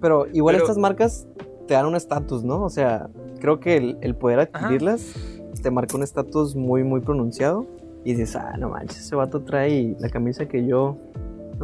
Pero 0.00 0.26
igual 0.32 0.54
Pero- 0.54 0.64
estas 0.66 0.78
marcas 0.78 1.26
te 1.66 1.74
dan 1.74 1.86
un 1.86 1.96
estatus, 1.96 2.44
¿no? 2.44 2.62
O 2.62 2.70
sea, 2.70 3.08
creo 3.40 3.58
que 3.58 3.76
el, 3.76 3.98
el 4.02 4.14
poder 4.14 4.38
adquirirlas 4.40 5.14
te 5.62 5.70
marca 5.70 5.96
un 5.96 6.02
estatus 6.02 6.54
muy, 6.54 6.84
muy 6.84 7.00
pronunciado. 7.00 7.66
Y 8.04 8.14
dices, 8.14 8.34
ah, 8.34 8.56
no 8.58 8.68
manches, 8.70 8.98
ese 8.98 9.14
vato 9.14 9.42
trae 9.42 9.94
la 10.00 10.08
camisa 10.08 10.46
que 10.48 10.66
yo 10.66 10.98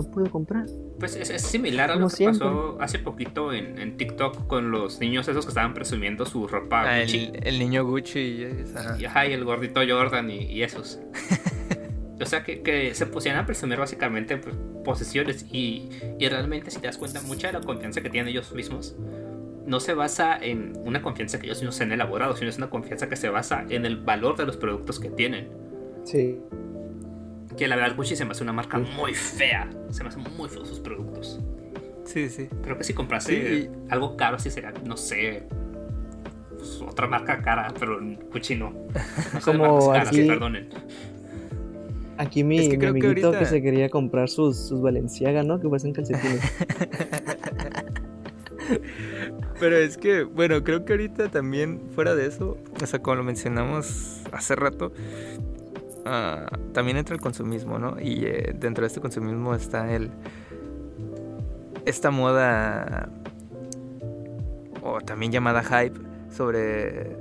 no 0.02 0.10
pude 0.10 0.30
comprar. 0.30 0.66
Pues 0.98 1.16
es, 1.16 1.30
es 1.30 1.42
similar 1.42 1.90
a 1.90 1.94
lo 1.94 2.00
Como 2.00 2.10
que 2.10 2.16
siempre. 2.16 2.38
pasó 2.40 2.76
hace 2.80 2.98
poquito 2.98 3.52
en, 3.52 3.78
en 3.78 3.96
TikTok 3.96 4.46
con 4.46 4.70
los 4.70 5.00
niños 5.00 5.28
esos 5.28 5.44
que 5.44 5.50
estaban 5.50 5.74
presumiendo 5.74 6.24
su 6.26 6.46
ropa 6.46 6.82
Ah, 6.86 7.00
Gucci. 7.00 7.30
el, 7.34 7.46
el 7.46 7.58
niño 7.58 7.84
Gucci. 7.84 8.18
y. 8.18 8.64
Y, 9.00 9.04
ajá, 9.04 9.26
y 9.26 9.32
el 9.32 9.44
gordito 9.44 9.80
Jordan 9.88 10.30
y, 10.30 10.38
y 10.44 10.62
esos. 10.62 11.00
o 12.20 12.26
sea, 12.26 12.42
que, 12.44 12.62
que 12.62 12.94
se 12.94 13.06
pusieron 13.06 13.40
a 13.40 13.46
presumir 13.46 13.78
básicamente 13.78 14.36
pues, 14.38 14.54
posesiones 14.84 15.46
y, 15.52 15.88
y 16.18 16.28
realmente 16.28 16.70
si 16.70 16.80
te 16.80 16.86
das 16.86 16.98
cuenta, 16.98 17.20
mucha 17.22 17.46
de 17.48 17.52
la 17.54 17.60
confianza 17.60 18.00
que 18.00 18.10
tienen 18.10 18.28
ellos 18.30 18.52
mismos 18.52 18.96
no 19.66 19.80
se 19.80 19.92
basa 19.92 20.38
en 20.40 20.72
una 20.86 21.02
confianza 21.02 21.38
que 21.38 21.44
ellos 21.46 21.58
mismos 21.58 21.78
han 21.82 21.92
elaborado, 21.92 22.34
sino 22.34 22.48
es 22.48 22.56
una 22.56 22.70
confianza 22.70 23.08
que 23.10 23.16
se 23.16 23.28
basa 23.28 23.66
en 23.68 23.84
el 23.84 23.98
valor 23.98 24.36
de 24.38 24.46
los 24.46 24.56
productos 24.56 24.98
que 24.98 25.10
tienen. 25.10 25.48
Sí. 26.04 26.38
Que 27.58 27.66
la 27.68 27.74
verdad 27.76 27.96
Gucci 27.96 28.14
se 28.16 28.24
me 28.24 28.30
hace 28.30 28.42
una 28.44 28.52
marca 28.52 28.78
muy 28.78 29.14
fea, 29.14 29.68
se 29.90 30.02
me 30.04 30.08
hacen 30.10 30.22
muy 30.36 30.48
feos 30.48 30.68
sus 30.68 30.78
productos. 30.80 31.40
Sí, 32.04 32.28
sí. 32.30 32.48
Creo 32.62 32.78
que 32.78 32.84
si 32.84 32.94
comprase 32.94 33.62
Sí. 33.64 33.68
algo 33.90 34.16
caro 34.16 34.36
así 34.36 34.50
sería, 34.50 34.72
no 34.84 34.96
sé, 34.96 35.42
pues, 36.56 36.80
otra 36.80 37.06
marca 37.08 37.42
cara, 37.42 37.68
pero 37.78 37.98
Gucci 38.32 38.54
no. 38.54 38.70
No 39.34 39.40
Como 39.44 39.64
marcas 39.64 39.88
caras, 39.88 40.08
aquí- 40.08 40.26
perdonen. 40.26 40.68
Aquí 42.16 42.42
mi, 42.42 42.58
Es 42.58 42.68
que 42.68 42.70
mi 42.70 42.78
creo 42.78 42.92
que 42.94 42.98
amiguito 43.00 43.30
que, 43.30 43.36
ahorita- 43.36 43.50
se 43.50 43.62
quería 43.62 43.88
comprar 43.90 44.28
sus, 44.28 44.56
sus 44.56 44.80
Valenciaga, 44.80 45.42
¿no? 45.44 45.60
Que 45.60 45.68
parecen 45.68 45.92
calcetines. 45.92 46.40
Pero 49.60 49.76
es 49.76 49.96
que, 49.96 50.22
bueno, 50.24 50.62
creo 50.62 50.84
que 50.84 50.92
ahorita 50.92 51.28
también, 51.30 51.80
fuera 51.94 52.14
de 52.14 52.26
eso, 52.26 52.58
o 52.82 52.86
sea, 52.86 53.00
como 53.00 53.16
lo 53.16 53.24
mencionamos 53.24 54.22
hace 54.32 54.54
rato, 54.56 54.92
ah, 56.08 56.46
también 56.72 56.96
entra 56.96 57.14
el 57.14 57.20
consumismo, 57.20 57.78
¿no? 57.78 58.00
Y 58.00 58.24
eh, 58.24 58.54
dentro 58.58 58.82
de 58.82 58.88
este 58.88 59.00
consumismo 59.00 59.54
está 59.54 59.92
el. 59.94 60.10
Esta 61.84 62.10
moda, 62.10 63.08
o 64.82 65.00
también 65.00 65.32
llamada 65.32 65.62
hype, 65.62 65.98
sobre 66.30 67.16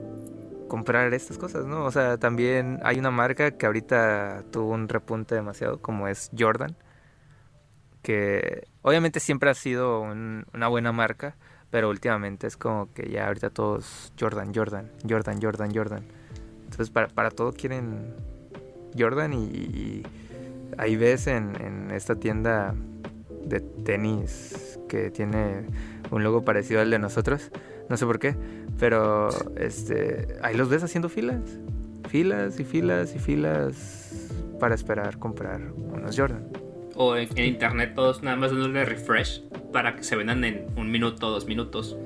comprar 0.67 1.13
estas 1.13 1.37
cosas, 1.37 1.65
¿no? 1.65 1.85
O 1.85 1.91
sea, 1.91 2.17
también 2.17 2.79
hay 2.83 2.99
una 2.99 3.11
marca 3.11 3.51
que 3.51 3.65
ahorita 3.65 4.43
tuvo 4.51 4.71
un 4.73 4.89
repunte 4.89 5.35
demasiado, 5.35 5.79
como 5.81 6.07
es 6.09 6.29
Jordan, 6.37 6.75
que 8.01 8.67
obviamente 8.81 9.19
siempre 9.19 9.49
ha 9.49 9.53
sido 9.53 10.01
un- 10.01 10.45
una 10.53 10.67
buena 10.67 10.91
marca, 10.91 11.35
pero 11.69 11.89
últimamente 11.89 12.47
es 12.47 12.57
como 12.57 12.91
que 12.93 13.09
ya 13.09 13.27
ahorita 13.27 13.49
todos 13.49 14.11
Jordan, 14.19 14.51
Jordan, 14.53 14.89
Jordan, 15.09 15.39
Jordan, 15.41 15.71
Jordan. 15.73 16.03
Entonces 16.65 16.89
para, 16.89 17.07
para 17.07 17.31
todo 17.31 17.53
quieren 17.53 18.13
Jordan 18.97 19.33
y, 19.33 19.45
y 19.45 20.03
ahí 20.77 20.95
ves 20.95 21.27
en, 21.27 21.53
en 21.61 21.91
esta 21.91 22.15
tienda 22.15 22.75
de 23.45 23.61
tenis 23.61 24.79
que 24.87 25.09
tiene 25.11 25.65
un 26.11 26.23
logo 26.23 26.43
parecido 26.43 26.81
al 26.81 26.89
de 26.89 26.99
nosotros, 26.99 27.51
no 27.89 27.97
sé 27.97 28.05
por 28.05 28.19
qué, 28.19 28.35
pero 28.79 29.29
este 29.57 30.27
ahí 30.41 30.55
los 30.55 30.69
ves 30.69 30.83
haciendo 30.83 31.09
filas, 31.09 31.41
filas 32.09 32.59
y 32.59 32.63
filas 32.63 33.15
y 33.15 33.19
filas 33.19 34.31
para 34.59 34.75
esperar 34.75 35.17
comprar 35.19 35.61
unos 35.75 36.17
Jordan. 36.17 36.47
O 36.95 37.15
en, 37.15 37.29
en 37.37 37.45
internet 37.45 37.93
todos 37.95 38.23
nada 38.23 38.35
más 38.37 38.51
dándole 38.51 38.83
refresh 38.85 39.43
para 39.71 39.95
que 39.95 40.03
se 40.03 40.15
vendan 40.15 40.43
en 40.43 40.65
un 40.75 40.89
minuto 40.89 41.29
dos 41.29 41.45
minutos. 41.45 41.97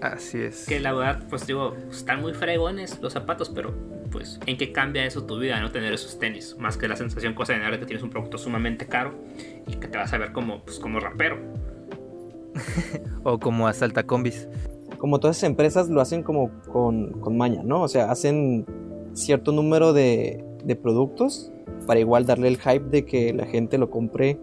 Así 0.00 0.38
es. 0.38 0.66
Que 0.66 0.80
la 0.80 0.92
verdad, 0.92 1.26
pues 1.30 1.46
digo, 1.46 1.76
están 1.90 2.20
muy 2.20 2.34
fregones 2.34 3.00
los 3.00 3.12
zapatos, 3.12 3.48
pero 3.48 3.72
pues, 4.14 4.38
¿en 4.46 4.56
qué 4.56 4.70
cambia 4.70 5.04
eso 5.04 5.24
tu 5.24 5.40
vida 5.40 5.58
no 5.60 5.72
tener 5.72 5.92
esos 5.92 6.20
tenis? 6.20 6.54
Más 6.56 6.76
que 6.76 6.86
la 6.86 6.94
sensación 6.94 7.34
cosa 7.34 7.52
de 7.52 7.80
que 7.80 7.84
tienes 7.84 8.04
un 8.04 8.10
producto 8.10 8.38
sumamente 8.38 8.86
caro 8.86 9.12
y 9.66 9.74
que 9.74 9.88
te 9.88 9.98
vas 9.98 10.12
a 10.12 10.18
ver 10.18 10.30
como, 10.30 10.62
pues, 10.64 10.78
como 10.78 11.00
rapero. 11.00 11.36
o 13.24 13.40
como 13.40 13.66
asalta 13.66 14.04
combis. 14.04 14.48
Como 14.98 15.18
todas 15.18 15.36
esas 15.36 15.50
empresas 15.50 15.88
lo 15.88 16.00
hacen 16.00 16.22
como 16.22 16.52
con, 16.72 17.10
con 17.20 17.36
maña, 17.36 17.64
¿no? 17.64 17.82
O 17.82 17.88
sea, 17.88 18.12
hacen 18.12 18.64
cierto 19.14 19.50
número 19.50 19.92
de, 19.92 20.44
de 20.62 20.76
productos 20.76 21.50
para 21.84 21.98
igual 21.98 22.24
darle 22.24 22.46
el 22.46 22.58
hype 22.58 22.88
de 22.90 23.04
que 23.04 23.34
la 23.34 23.46
gente 23.46 23.78
lo 23.78 23.90
compre 23.90 24.38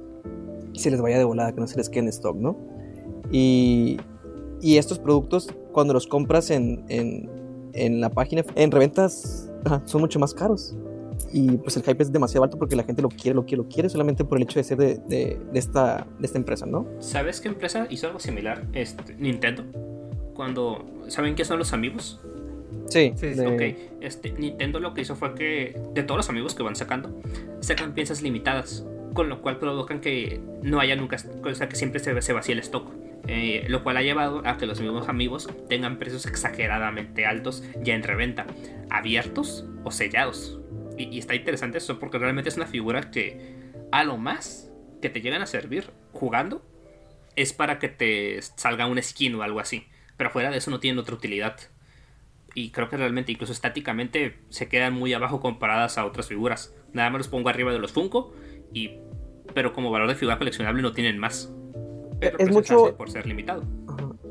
y 0.73 0.79
se 0.79 0.91
les 0.91 0.99
vaya 0.99 1.17
de 1.17 1.23
volada, 1.23 1.53
que 1.53 1.61
no 1.61 1.67
se 1.67 1.77
les 1.77 1.89
quede 1.89 2.03
en 2.03 2.09
stock, 2.09 2.35
¿no? 2.35 2.57
Y, 3.31 4.01
y 4.59 4.75
estos 4.75 4.99
productos, 4.99 5.47
cuando 5.71 5.93
los 5.93 6.07
compras 6.07 6.51
en, 6.51 6.83
en, 6.89 7.29
en 7.71 8.01
la 8.01 8.09
página, 8.09 8.43
en 8.55 8.69
reventas, 8.69 9.50
son 9.85 10.01
mucho 10.01 10.19
más 10.19 10.33
caros. 10.33 10.75
Y 11.31 11.57
pues 11.57 11.77
el 11.77 11.83
hype 11.83 12.01
es 12.01 12.11
demasiado 12.11 12.43
alto 12.43 12.57
porque 12.57 12.75
la 12.75 12.83
gente 12.83 13.01
lo 13.01 13.09
quiere, 13.09 13.35
lo 13.35 13.45
quiere, 13.45 13.63
lo 13.63 13.69
quiere 13.69 13.89
solamente 13.89 14.25
por 14.25 14.37
el 14.37 14.43
hecho 14.43 14.59
de 14.59 14.63
ser 14.63 14.77
de, 14.77 14.95
de, 15.07 15.39
esta, 15.53 16.07
de 16.19 16.25
esta 16.25 16.37
empresa, 16.37 16.65
¿no? 16.65 16.87
¿Sabes 16.99 17.39
qué 17.39 17.47
empresa 17.47 17.87
hizo 17.89 18.07
algo 18.07 18.19
similar? 18.19 18.65
Este, 18.73 19.15
Nintendo. 19.15 19.63
Cuando. 20.33 20.85
¿Saben 21.07 21.35
qué 21.35 21.45
son 21.45 21.59
los 21.59 21.73
amigos? 21.73 22.19
Sí, 22.87 23.13
sí, 23.15 23.39
Ok, 23.39 23.61
este, 24.01 24.33
Nintendo 24.33 24.79
lo 24.79 24.93
que 24.93 25.01
hizo 25.01 25.15
fue 25.15 25.33
que 25.33 25.79
de 25.93 26.03
todos 26.03 26.17
los 26.17 26.29
amigos 26.29 26.55
que 26.55 26.63
van 26.63 26.75
sacando, 26.75 27.21
sacan 27.61 27.93
piezas 27.93 28.21
limitadas, 28.21 28.85
con 29.13 29.29
lo 29.29 29.41
cual 29.41 29.57
provocan 29.57 30.01
que 30.01 30.41
no 30.63 30.79
haya 30.79 30.95
nunca, 30.95 31.17
o 31.43 31.53
sea, 31.53 31.69
que 31.69 31.75
siempre 31.75 31.99
se, 31.99 32.19
se 32.21 32.33
vacíe 32.33 32.53
el 32.53 32.59
stock. 32.59 32.91
Eh, 33.27 33.65
lo 33.67 33.83
cual 33.83 33.97
ha 33.97 34.01
llevado 34.01 34.41
a 34.45 34.57
que 34.57 34.65
los 34.65 34.81
mismos 34.81 35.07
amigos 35.07 35.47
tengan 35.69 35.99
precios 35.99 36.25
exageradamente 36.25 37.27
altos 37.27 37.63
ya 37.83 37.93
en 37.93 38.01
reventa, 38.01 38.47
abiertos 38.89 39.65
o 39.83 39.91
sellados. 39.91 40.59
Y, 40.97 41.03
y, 41.15 41.19
está 41.19 41.35
interesante 41.35 41.77
eso 41.77 41.99
porque 41.99 42.17
realmente 42.17 42.49
es 42.49 42.57
una 42.57 42.65
figura 42.65 43.11
que 43.11 43.71
a 43.91 44.03
lo 44.03 44.17
más 44.17 44.71
que 45.01 45.09
te 45.09 45.21
llegan 45.21 45.41
a 45.41 45.45
servir 45.45 45.91
jugando 46.13 46.65
es 47.35 47.53
para 47.53 47.77
que 47.77 47.89
te 47.89 48.41
salga 48.41 48.87
un 48.87 49.01
skin 49.01 49.35
o 49.35 49.43
algo 49.43 49.59
así. 49.59 49.87
Pero 50.17 50.31
fuera 50.31 50.49
de 50.49 50.57
eso 50.57 50.71
no 50.71 50.79
tienen 50.79 50.99
otra 50.99 51.15
utilidad 51.15 51.57
y 52.53 52.71
creo 52.71 52.89
que 52.89 52.97
realmente 52.97 53.31
incluso 53.31 53.53
estáticamente 53.53 54.37
se 54.49 54.67
quedan 54.67 54.93
muy 54.93 55.13
abajo 55.13 55.39
comparadas 55.39 55.97
a 55.97 56.05
otras 56.05 56.27
figuras. 56.27 56.73
Nada 56.93 57.09
más 57.09 57.19
los 57.19 57.27
pongo 57.27 57.49
arriba 57.49 57.71
de 57.71 57.79
los 57.79 57.91
Funko 57.91 58.33
y 58.73 58.99
pero 59.53 59.73
como 59.73 59.91
valor 59.91 60.07
de 60.07 60.15
figura 60.15 60.37
coleccionable 60.37 60.81
no 60.81 60.93
tienen 60.93 61.17
más. 61.17 61.53
Pero 62.19 62.37
es 62.39 62.51
mucho 62.51 62.95
por 62.95 63.09
ser 63.09 63.25
limitado. 63.25 63.63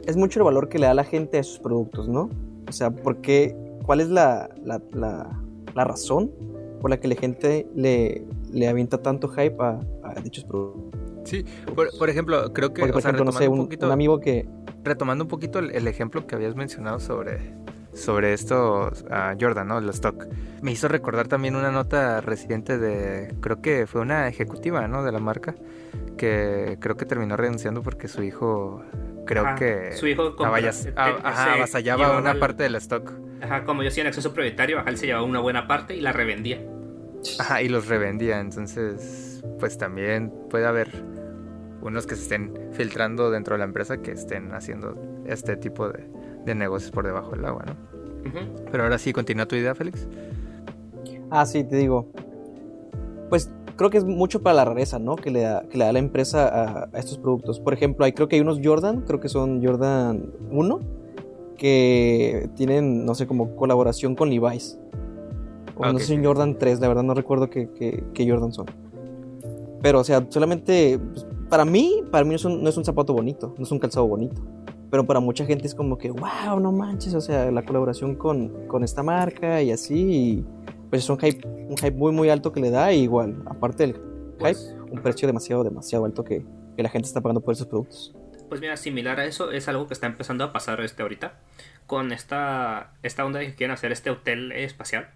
Es 0.07 0.17
mucho 0.17 0.41
el 0.41 0.45
valor 0.45 0.69
que 0.69 0.79
le 0.79 0.87
da 0.87 0.95
la 0.95 1.05
gente 1.05 1.39
a 1.39 1.43
sus 1.43 1.59
productos, 1.59 2.09
¿no? 2.09 2.31
O 2.69 2.73
sea, 2.73 2.91
porque 2.91 3.55
¿cuál 3.85 4.01
es 4.01 4.09
la, 4.09 4.49
la, 4.65 4.81
la, 4.95 5.85
razón 5.85 6.31
por 6.81 6.91
la 6.91 7.01
que 7.01 7.09
la 7.09 7.17
gente 7.17 7.67
le, 7.75 8.25
le 8.53 8.69
avienta 8.69 9.03
tanto 9.03 9.29
hype 9.29 9.57
a, 9.61 9.81
dichos 10.23 10.45
productos? 10.45 11.01
Sí, 11.25 11.45
por, 11.75 12.09
ejemplo, 12.09 12.53
creo 12.53 12.73
que 12.73 12.87
por 12.87 13.01
ejemplo, 13.01 13.25
no 13.25 13.33
sé, 13.33 13.49
un, 13.49 13.69
amigo 13.91 14.21
que 14.21 14.49
retomando 14.85 15.25
un 15.25 15.29
poquito 15.29 15.59
el, 15.59 15.87
ejemplo 15.87 16.27
que 16.27 16.35
habías 16.35 16.57
mencionado 16.57 16.99
sobre 16.99 17.53
sobre 17.93 18.33
esto 18.33 18.91
a 19.11 19.35
Jordan, 19.39 19.69
¿no? 19.69 19.79
El 19.79 19.89
stock. 19.91 20.27
Me 20.63 20.73
hizo 20.73 20.89
recordar 20.89 21.29
también 21.29 21.57
una 21.57 21.71
nota 21.71 22.21
reciente 22.21 22.79
de, 22.79 23.35
creo 23.41 23.61
que 23.61 23.87
fue 23.87 24.01
una 24.01 24.29
ejecutiva, 24.29 24.87
¿no? 24.89 25.03
De 25.03 25.13
la 25.13 25.19
marca, 25.19 25.55
que 26.17 26.77
creo 26.81 26.97
que 26.97 27.07
terminó 27.07 27.37
renunciando 27.37 27.83
porque 27.83 28.09
su 28.09 28.23
hijo, 28.23 28.83
creo 29.27 29.55
que... 29.57 29.93
Su 29.93 30.07
hijo 30.07 30.35
avasallaba 30.45 32.19
una 32.19 32.39
parte 32.39 32.63
del 32.63 32.75
stock. 32.77 33.13
Ajá, 33.43 33.65
como 33.65 33.83
yo 33.83 33.89
hacía 33.89 34.03
en 34.03 34.09
acceso 34.09 34.35
prioritario, 34.35 34.79
ajá, 34.79 34.91
él 34.91 34.99
se 34.99 35.07
llevaba 35.07 35.25
una 35.25 35.41
buena 35.41 35.67
parte 35.67 35.97
y 35.97 36.01
la 36.01 36.13
revendía. 36.13 36.61
Ajá, 37.39 37.63
y 37.63 37.69
los 37.69 37.89
revendía, 37.89 38.41
entonces, 38.41 39.43
pues 39.59 39.79
también 39.79 40.33
puede 40.51 40.67
haber 40.67 40.89
unos 41.81 42.07
que 42.07 42.15
se 42.15 42.23
estén 42.23 42.71
filtrando 42.73 43.31
dentro 43.31 43.55
de 43.55 43.59
la 43.59 43.65
empresa 43.65 44.03
que 44.03 44.13
estén 44.13 44.53
haciendo 44.53 45.23
este 45.27 45.57
tipo 45.57 45.89
de 45.89 46.07
de 46.45 46.55
negocios 46.55 46.91
por 46.91 47.05
debajo 47.05 47.33
del 47.33 47.45
agua, 47.45 47.65
¿no? 47.67 47.91
Pero 48.71 48.85
ahora 48.85 48.99
sí, 48.99 49.13
continúa 49.13 49.47
tu 49.47 49.57
idea, 49.57 49.75
Félix. 49.75 50.07
Ah, 51.31 51.47
sí, 51.47 51.65
te 51.65 51.77
digo. 51.77 52.09
Pues 53.29 53.51
creo 53.77 53.91
que 53.91 53.99
es 53.99 54.05
mucho 54.05 54.43
para 54.43 54.57
la 54.57 54.65
rareza, 54.65 54.99
¿no? 54.99 55.17
Que 55.17 55.31
le 55.31 55.43
da, 55.43 55.63
que 55.69 55.79
le 55.79 55.85
da 55.85 55.93
la 55.93 55.99
empresa 55.99 56.89
a, 56.93 56.99
estos 56.99 57.19
productos. 57.19 57.61
Por 57.61 57.73
ejemplo, 57.73 58.05
hay, 58.05 58.13
creo 58.13 58.29
que 58.29 58.37
hay 58.37 58.43
unos 58.43 58.61
Jordan, 58.63 59.03
creo 59.03 59.21
que 59.21 59.29
son 59.29 59.65
Jordan 59.65 60.33
1, 60.51 60.81
que 61.57 62.51
tienen, 62.57 63.05
no 63.05 63.15
sé, 63.15 63.27
como 63.27 63.57
colaboración 63.57 64.15
con 64.15 64.31
Levi's. 64.31 64.79
O 65.77 65.91
no 65.91 65.99
sé 65.99 66.07
si 66.07 66.23
Jordan 66.23 66.59
3, 66.59 66.81
la 66.81 66.89
verdad 66.89 67.03
no 67.05 67.15
recuerdo 67.15 67.49
qué, 67.49 68.05
Jordan 68.17 68.53
son. 68.53 68.67
Pero, 69.81 70.01
o 70.01 70.05
sea, 70.05 70.27
solamente, 70.29 70.99
pues, 70.99 71.27
para 71.49 71.65
mí, 71.65 72.03
para 72.11 72.25
mí 72.25 72.31
no 72.31 72.37
es, 72.37 72.45
un, 72.45 72.63
no 72.63 72.69
es 72.69 72.77
un 72.77 72.85
zapato 72.85 73.15
bonito, 73.15 73.55
no 73.57 73.65
es 73.65 73.73
un 73.73 73.79
calzado 73.79 74.07
bonito 74.07 74.43
pero 74.91 75.07
para 75.07 75.21
mucha 75.21 75.47
gente 75.47 75.67
es 75.67 75.75
como 75.75 75.97
que, 75.97 76.11
wow, 76.11 76.59
no 76.61 76.73
manches, 76.73 77.15
o 77.15 77.21
sea, 77.21 77.51
la 77.51 77.63
colaboración 77.63 78.17
con, 78.17 78.67
con 78.67 78.83
esta 78.83 79.03
marca 79.03 79.63
y 79.63 79.71
así, 79.71 80.45
pues 80.91 81.05
es 81.05 81.11
un 81.11 81.19
hype, 81.19 81.47
un 81.47 81.77
hype 81.77 81.93
muy, 81.93 82.13
muy 82.13 82.29
alto 82.29 82.53
que 82.53 82.61
le 82.61 82.71
da, 82.71 82.93
y 82.93 83.03
igual, 83.03 83.43
aparte 83.47 83.87
del 83.87 83.95
pues 84.39 84.59
hype, 84.59 84.93
un 84.93 85.03
precio 85.03 85.29
demasiado, 85.29 85.63
demasiado 85.63 86.05
alto 86.05 86.25
que, 86.25 86.45
que, 86.77 86.83
la 86.83 86.89
gente 86.89 87.07
está 87.07 87.21
pagando 87.21 87.41
por 87.41 87.55
esos 87.55 87.69
productos. 87.69 88.15
Pues 88.49 88.61
mira, 88.61 88.77
similar 88.77 89.21
a 89.21 89.27
eso 89.27 89.53
es 89.53 89.69
algo 89.69 89.87
que 89.87 89.95
está 89.95 90.07
empezando 90.07 90.43
a 90.43 90.53
pasar 90.53 90.81
este 90.81 91.03
ahorita, 91.03 91.39
con 91.87 92.11
esta, 92.11 92.95
esta 93.05 93.25
onda 93.25 93.39
de 93.39 93.47
que 93.47 93.55
quieren 93.55 93.75
hacer 93.75 93.93
este 93.93 94.11
hotel 94.11 94.51
espacial, 94.51 95.11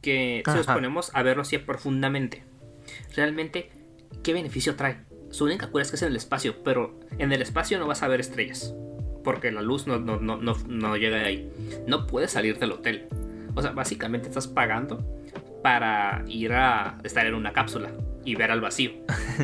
que 0.00 0.42
si 0.46 0.50
nos 0.52 0.66
ponemos 0.66 1.10
a 1.14 1.22
verlo 1.22 1.42
así 1.42 1.58
profundamente, 1.58 2.44
realmente, 3.14 3.70
¿qué 4.22 4.32
beneficio 4.32 4.76
trae? 4.76 5.07
Su 5.30 5.44
única 5.44 5.68
cura 5.68 5.82
es 5.82 5.90
que 5.90 5.96
es 5.96 6.02
en 6.02 6.08
el 6.08 6.16
espacio, 6.16 6.62
pero 6.64 6.98
en 7.18 7.32
el 7.32 7.42
espacio 7.42 7.78
no 7.78 7.86
vas 7.86 8.02
a 8.02 8.08
ver 8.08 8.20
estrellas. 8.20 8.74
Porque 9.24 9.52
la 9.52 9.62
luz 9.62 9.86
no, 9.86 9.98
no, 9.98 10.18
no, 10.18 10.36
no, 10.36 10.96
llega 10.96 11.18
ahí. 11.18 11.50
No 11.86 12.06
puedes 12.06 12.30
salir 12.30 12.58
del 12.58 12.72
hotel. 12.72 13.06
O 13.54 13.62
sea, 13.62 13.72
básicamente 13.72 14.28
estás 14.28 14.46
pagando 14.46 15.04
para 15.62 16.24
ir 16.28 16.52
a 16.52 16.98
estar 17.04 17.26
en 17.26 17.34
una 17.34 17.52
cápsula 17.52 17.90
y 18.24 18.36
ver 18.36 18.50
al 18.50 18.60
vacío. 18.60 18.92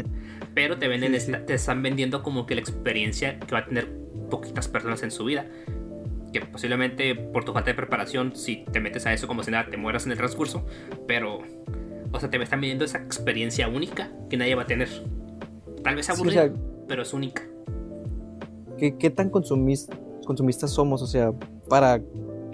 Pero 0.55 0.79
te 0.79 0.89
venden 0.89 1.13
te 1.47 1.55
están 1.55 1.83
vendiendo 1.83 2.23
como 2.23 2.47
que 2.47 2.55
la 2.55 2.61
experiencia 2.61 3.41
que 3.41 3.53
va 3.53 3.61
a 3.61 3.67
tener 3.67 3.89
poquitas 4.31 4.69
personas 4.69 5.03
en 5.03 5.11
su 5.11 5.25
vida. 5.25 5.47
Que 6.33 6.41
posiblemente 6.41 7.15
por 7.15 7.45
tu 7.45 7.53
falta 7.53 7.71
de 7.71 7.75
preparación, 7.75 8.35
si 8.37 8.65
te 8.73 8.81
metes 8.81 9.07
a 9.07 9.13
eso 9.13 9.27
como 9.27 9.43
si 9.43 9.51
nada, 9.51 9.69
te 9.69 9.77
mueras 9.77 10.07
en 10.07 10.13
el 10.13 10.19
transcurso. 10.19 10.67
Pero, 11.07 11.41
o 12.11 12.21
sea, 12.21 12.31
te 12.31 12.43
están 12.43 12.61
vendiendo 12.61 12.85
esa 12.85 12.99
experiencia 12.99 13.69
única 13.69 14.11
que 14.31 14.37
nadie 14.37 14.55
va 14.55 14.63
a 14.63 14.67
tener. 14.67 14.89
Tal 15.85 15.95
vez 15.95 16.11
aburrida, 16.11 16.51
pero 16.89 17.03
es 17.03 17.13
única. 17.13 17.43
¿Qué, 18.79 18.97
qué 18.97 19.11
tan 19.11 19.31
consumistas 19.31 20.71
somos? 20.71 21.03
O 21.03 21.07
sea, 21.07 21.33
para 21.69 22.01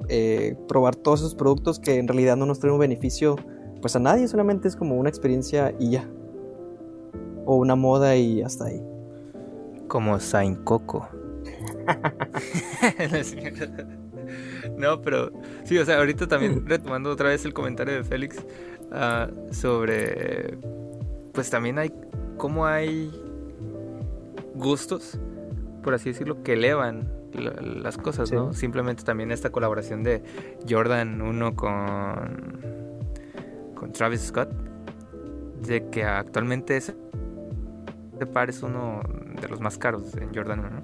eh, 0.09 0.57
probar 0.67 0.97
todos 0.97 1.21
esos 1.21 1.37
productos 1.37 1.79
que 1.79 1.99
en 1.99 2.09
realidad 2.09 2.37
no 2.37 2.45
nos 2.45 2.59
traen 2.59 2.75
un 2.75 2.81
beneficio 2.81 3.37
pues 3.81 3.97
a 3.97 3.99
nadie, 3.99 4.29
solamente 4.29 4.69
es 4.69 4.77
como 4.77 4.97
una 4.97 5.09
experiencia 5.09 5.75
y 5.79 5.93
ya. 5.93 6.07
O 7.47 7.57
una 7.57 7.77
moda 7.77 8.15
y 8.17 8.43
hasta 8.43 8.67
ahí. 8.67 8.83
Como 9.89 10.21
Saint 10.21 10.63
Coco. 10.65 11.09
no, 14.77 15.01
pero 15.01 15.33
sí, 15.65 15.79
o 15.79 15.87
sea, 15.87 15.99
ahorita 15.99 16.29
también 16.29 16.67
retomando 16.67 17.11
otra 17.11 17.29
vez 17.29 17.45
el 17.45 17.55
comentario 17.55 17.95
de 17.95 18.05
Félix 18.05 18.45
ah, 18.93 19.29
sobre, 19.51 20.59
pues 21.33 21.51
también 21.51 21.79
hay 21.79 21.91
cómo 22.41 22.65
hay 22.65 23.13
gustos, 24.55 25.21
por 25.83 25.93
así 25.93 26.09
decirlo, 26.09 26.43
que 26.43 26.55
elevan 26.55 27.13
las 27.35 27.99
cosas, 27.99 28.33
¿no? 28.33 28.55
Simplemente 28.55 29.05
también 29.05 29.31
esta 29.31 29.51
colaboración 29.51 30.03
de 30.03 30.23
Jordan 30.67 31.21
1 31.21 31.55
con, 31.55 32.63
con 33.75 33.93
Travis 33.93 34.23
Scott, 34.23 34.49
de 35.67 35.91
que 35.91 36.05
actualmente 36.05 36.79
ese 36.79 36.97
par 38.33 38.49
es 38.49 38.63
uno 38.63 39.03
de 39.39 39.47
los 39.49 39.61
más 39.61 39.77
caros 39.77 40.15
en 40.17 40.35
Jordan 40.35 40.61
1, 40.61 40.83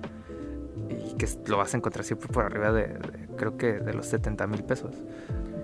Y 0.91 1.17
que 1.17 1.27
lo 1.47 1.57
vas 1.57 1.73
a 1.73 1.79
encontrar 1.79 2.05
siempre 2.05 2.29
por 2.29 2.45
arriba 2.45 2.71
de, 2.71 2.99
creo 3.39 3.57
que 3.57 3.81
de 3.81 3.95
los 3.95 4.05
70 4.07 4.47
mil 4.47 4.63
pesos. 4.63 4.95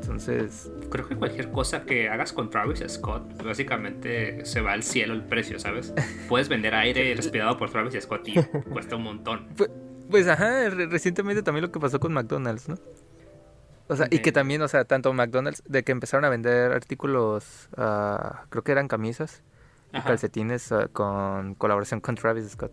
Entonces. 0.02 0.70
Creo 0.90 1.06
que 1.06 1.16
cualquier 1.16 1.50
cosa 1.50 1.84
que 1.84 2.08
hagas 2.08 2.32
con 2.32 2.50
Travis 2.50 2.82
Scott, 2.88 3.42
básicamente 3.42 4.44
se 4.44 4.60
va 4.60 4.72
al 4.72 4.82
cielo 4.82 5.14
el 5.14 5.22
precio, 5.22 5.58
¿sabes? 5.58 5.94
Puedes 6.28 6.48
vender 6.48 6.74
aire 6.74 7.14
respirado 7.16 7.56
por 7.56 7.70
Travis 7.70 8.02
Scott 8.02 8.26
y 8.28 8.34
cuesta 8.70 8.96
un 8.96 9.04
montón. 9.04 9.48
Pues, 9.56 9.70
pues, 10.10 10.28
ajá, 10.28 10.68
recientemente 10.68 11.42
también 11.42 11.62
lo 11.62 11.72
que 11.72 11.80
pasó 11.80 11.98
con 11.98 12.12
McDonald's, 12.12 12.68
¿no? 12.68 12.74
O 13.88 13.96
sea, 13.96 14.08
y 14.10 14.18
que 14.18 14.30
también, 14.30 14.60
o 14.60 14.68
sea, 14.68 14.84
tanto 14.84 15.12
McDonald's, 15.12 15.62
de 15.66 15.84
que 15.84 15.92
empezaron 15.92 16.24
a 16.24 16.28
vender 16.28 16.72
artículos, 16.72 17.70
uh, 17.78 18.46
creo 18.50 18.62
que 18.62 18.72
eran 18.72 18.88
camisas 18.88 19.42
y 19.92 20.00
calcetines 20.00 20.70
uh, 20.70 20.88
con 20.92 21.54
colaboración 21.54 22.00
con 22.00 22.14
Travis 22.14 22.50
Scott. 22.50 22.72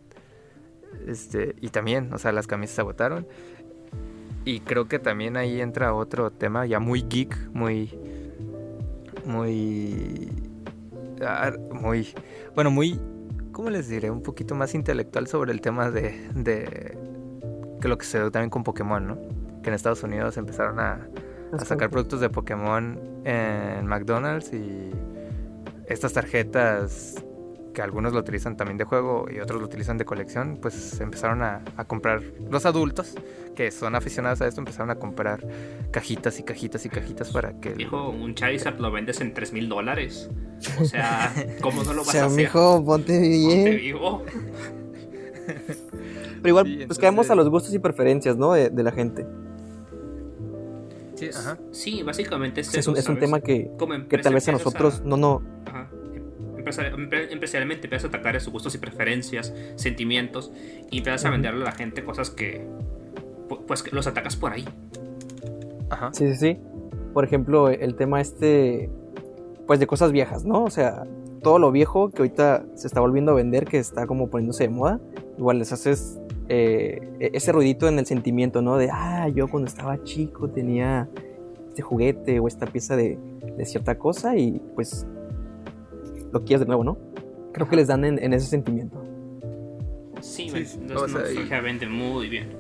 Este, 1.08 1.56
y 1.62 1.70
también, 1.70 2.14
o 2.14 2.18
sea, 2.18 2.32
las 2.32 2.48
camisas 2.48 2.76
se 2.76 2.82
agotaron. 2.82 3.28
Y 4.46 4.62
creo 4.62 4.88
que 4.88 5.00
también 5.00 5.38
ahí 5.38 5.62
entra 5.62 5.94
otro 5.94 6.32
tema 6.32 6.66
ya 6.66 6.80
muy 6.80 7.04
geek, 7.04 7.36
muy. 7.54 7.98
Muy. 9.26 10.32
ah, 11.22 11.52
Muy. 11.72 12.08
Bueno, 12.56 12.72
muy. 12.72 13.00
¿Cómo 13.52 13.70
les 13.70 13.90
diré? 13.90 14.10
Un 14.10 14.22
poquito 14.24 14.56
más 14.56 14.74
intelectual 14.74 15.28
sobre 15.28 15.52
el 15.52 15.62
tema 15.62 15.92
de. 15.92 16.30
de 16.34 16.98
que 17.82 17.88
lo 17.88 17.98
que 17.98 18.06
se 18.06 18.20
dio 18.20 18.32
también 18.32 18.50
con 18.50 18.64
Pokémon, 18.64 19.06
¿no? 19.06 19.18
Que 19.62 19.70
en 19.70 19.74
Estados 19.74 20.04
Unidos 20.04 20.38
empezaron 20.38 20.80
a, 20.80 21.08
a 21.54 21.66
sacar 21.66 21.90
productos 21.90 22.20
de 22.20 22.30
Pokémon 22.30 23.00
en 23.26 23.86
McDonald's 23.86 24.54
y 24.54 24.92
estas 25.88 26.14
tarjetas 26.14 27.24
que 27.80 27.84
algunos 27.84 28.12
lo 28.12 28.20
utilizan 28.20 28.58
también 28.58 28.78
de 28.78 28.84
juego 28.84 29.26
y 29.34 29.40
otros 29.40 29.62
lo 29.62 29.66
utilizan 29.66 29.98
de 29.98 30.04
colección, 30.04 30.58
pues 30.62 31.00
empezaron 31.00 31.42
a, 31.42 31.62
a 31.78 31.86
comprar, 31.86 32.22
los 32.52 32.66
adultos 32.66 33.16
que 33.56 33.72
son 33.72 33.96
aficionados 33.96 34.42
a 34.42 34.48
esto 34.48 34.60
empezaron 34.60 34.90
a 34.90 34.96
comprar 34.96 35.48
cajitas 35.90 36.40
y 36.40 36.44
cajitas 36.44 36.86
y 36.86 36.90
cajitas 36.90 37.32
para 37.32 37.54
que... 37.62 37.70
el- 37.70 37.80
Hijo, 37.82 38.10
un 38.10 38.36
Charizard 38.36 38.82
lo 38.82 38.92
vendes 38.92 39.22
en 39.22 39.34
3 39.34 39.54
mil 39.54 39.70
dólares. 39.70 40.30
O 40.82 40.84
sea, 40.84 41.34
¿cómo 41.62 41.84
no 41.86 41.94
lo 41.94 42.02
O 42.02 42.06
vas 42.06 42.10
a 42.10 42.12
sea, 42.12 42.26
hacer? 42.26 42.36
mijo, 42.38 42.84
ponte 42.84 43.14
Ponte 43.14 43.20
bien. 43.30 43.78
vivo. 43.78 44.24
Pero 46.42 46.50
igual, 46.50 46.66
Sí, 46.68 46.84
pues 46.86 47.00
caemos 47.00 47.30
a 47.30 47.36
los 47.36 47.48
gustos 47.50 47.74
y 47.74 47.80
preferencias, 47.80 48.36
¿no? 48.36 48.52
De, 48.52 48.70
de 48.70 48.84
la 48.84 48.92
gente. 48.92 49.26
Sí, 51.16 51.30
ajá. 51.34 51.58
Sí, 51.72 52.04
básicamente 52.04 52.60
es, 52.60 52.74
Es 52.74 52.88
un, 52.88 52.98
es 52.98 53.08
un 53.08 53.20
tema 53.20 53.40
que, 53.40 53.72
Como 53.80 54.06
que 54.06 54.18
tal 54.18 54.34
vez 54.34 54.48
a 54.50 54.52
nosotros 54.52 55.02
no, 55.06 55.16
no, 55.16 55.42
Ajá. 55.66 55.90
Empresari- 56.70 56.96
empre- 56.96 57.32
empresarialmente 57.32 57.88
empiezas 57.88 58.06
a 58.06 58.08
atacar 58.10 58.36
esos 58.36 58.52
gustos 58.54 58.76
y 58.76 58.78
preferencias, 58.78 59.54
sentimientos, 59.76 60.52
y 60.92 61.00
empiezas 61.00 61.26
a 61.26 61.30
venderle 61.30 61.62
a 61.62 61.66
la 61.66 61.72
gente 61.72 62.04
cosas 62.04 62.30
que. 62.30 62.66
pu- 63.50 63.62
Pues 63.68 63.84
que 63.84 63.92
los 63.96 64.08
atacas 64.08 64.36
por 64.36 64.52
ahí. 64.54 64.66
Ajá. 65.90 66.10
Sí, 66.14 66.28
sí, 66.28 66.36
sí. 66.36 66.58
Por 67.14 67.24
ejemplo, 67.24 67.70
el 67.70 67.96
tema 67.96 68.22
este, 68.22 68.90
pues 69.66 69.80
de 69.80 69.88
cosas 69.88 70.12
viejas, 70.12 70.46
¿no? 70.46 70.64
O 70.64 70.70
sea, 70.70 71.04
todo 71.42 71.58
lo 71.58 71.72
viejo 71.72 72.10
que 72.12 72.22
ahorita 72.22 72.66
se 72.76 72.88
está 72.88 73.00
volviendo 73.00 73.32
a 73.32 73.36
vender, 73.36 73.66
que 73.66 73.78
está 73.80 74.06
como 74.06 74.30
poniéndose 74.30 74.64
de 74.66 74.70
moda, 74.70 75.00
igual 75.38 75.58
les 75.60 75.72
haces 75.72 76.20
eh, 76.50 77.00
e- 77.20 77.32
ese 77.34 77.52
ruidito 77.52 77.88
en 77.88 77.98
el 78.00 78.06
sentimiento, 78.06 78.62
¿no? 78.62 78.78
De, 78.78 78.90
ah, 78.92 79.28
yo 79.30 79.48
cuando 79.48 79.68
estaba 79.68 80.04
chico 80.04 80.50
tenía 80.50 81.08
este 81.70 81.82
juguete 81.82 82.40
o 82.40 82.48
esta 82.48 82.66
pieza 82.68 82.96
de, 82.96 83.18
de 83.58 83.66
cierta 83.66 83.98
cosa 83.98 84.36
y 84.36 84.62
pues 84.76 85.08
lo 86.32 86.44
quieres 86.44 86.62
de 86.62 86.66
nuevo, 86.68 86.84
¿no? 86.84 86.98
Creo 87.54 87.68
que 87.68 87.76
les 87.76 87.88
dan 87.88 88.06
en, 88.06 88.22
en 88.24 88.34
ese 88.34 88.48
sentimiento. 88.48 89.04
Sí, 90.22 90.50
Sí, 90.50 90.80
los 90.88 91.04
o 91.04 91.08
sea, 91.08 91.20
y- 91.20 91.24
nostalgia 91.36 91.62
vende 91.62 91.88
muy 91.88 92.30
bien. 92.30 92.56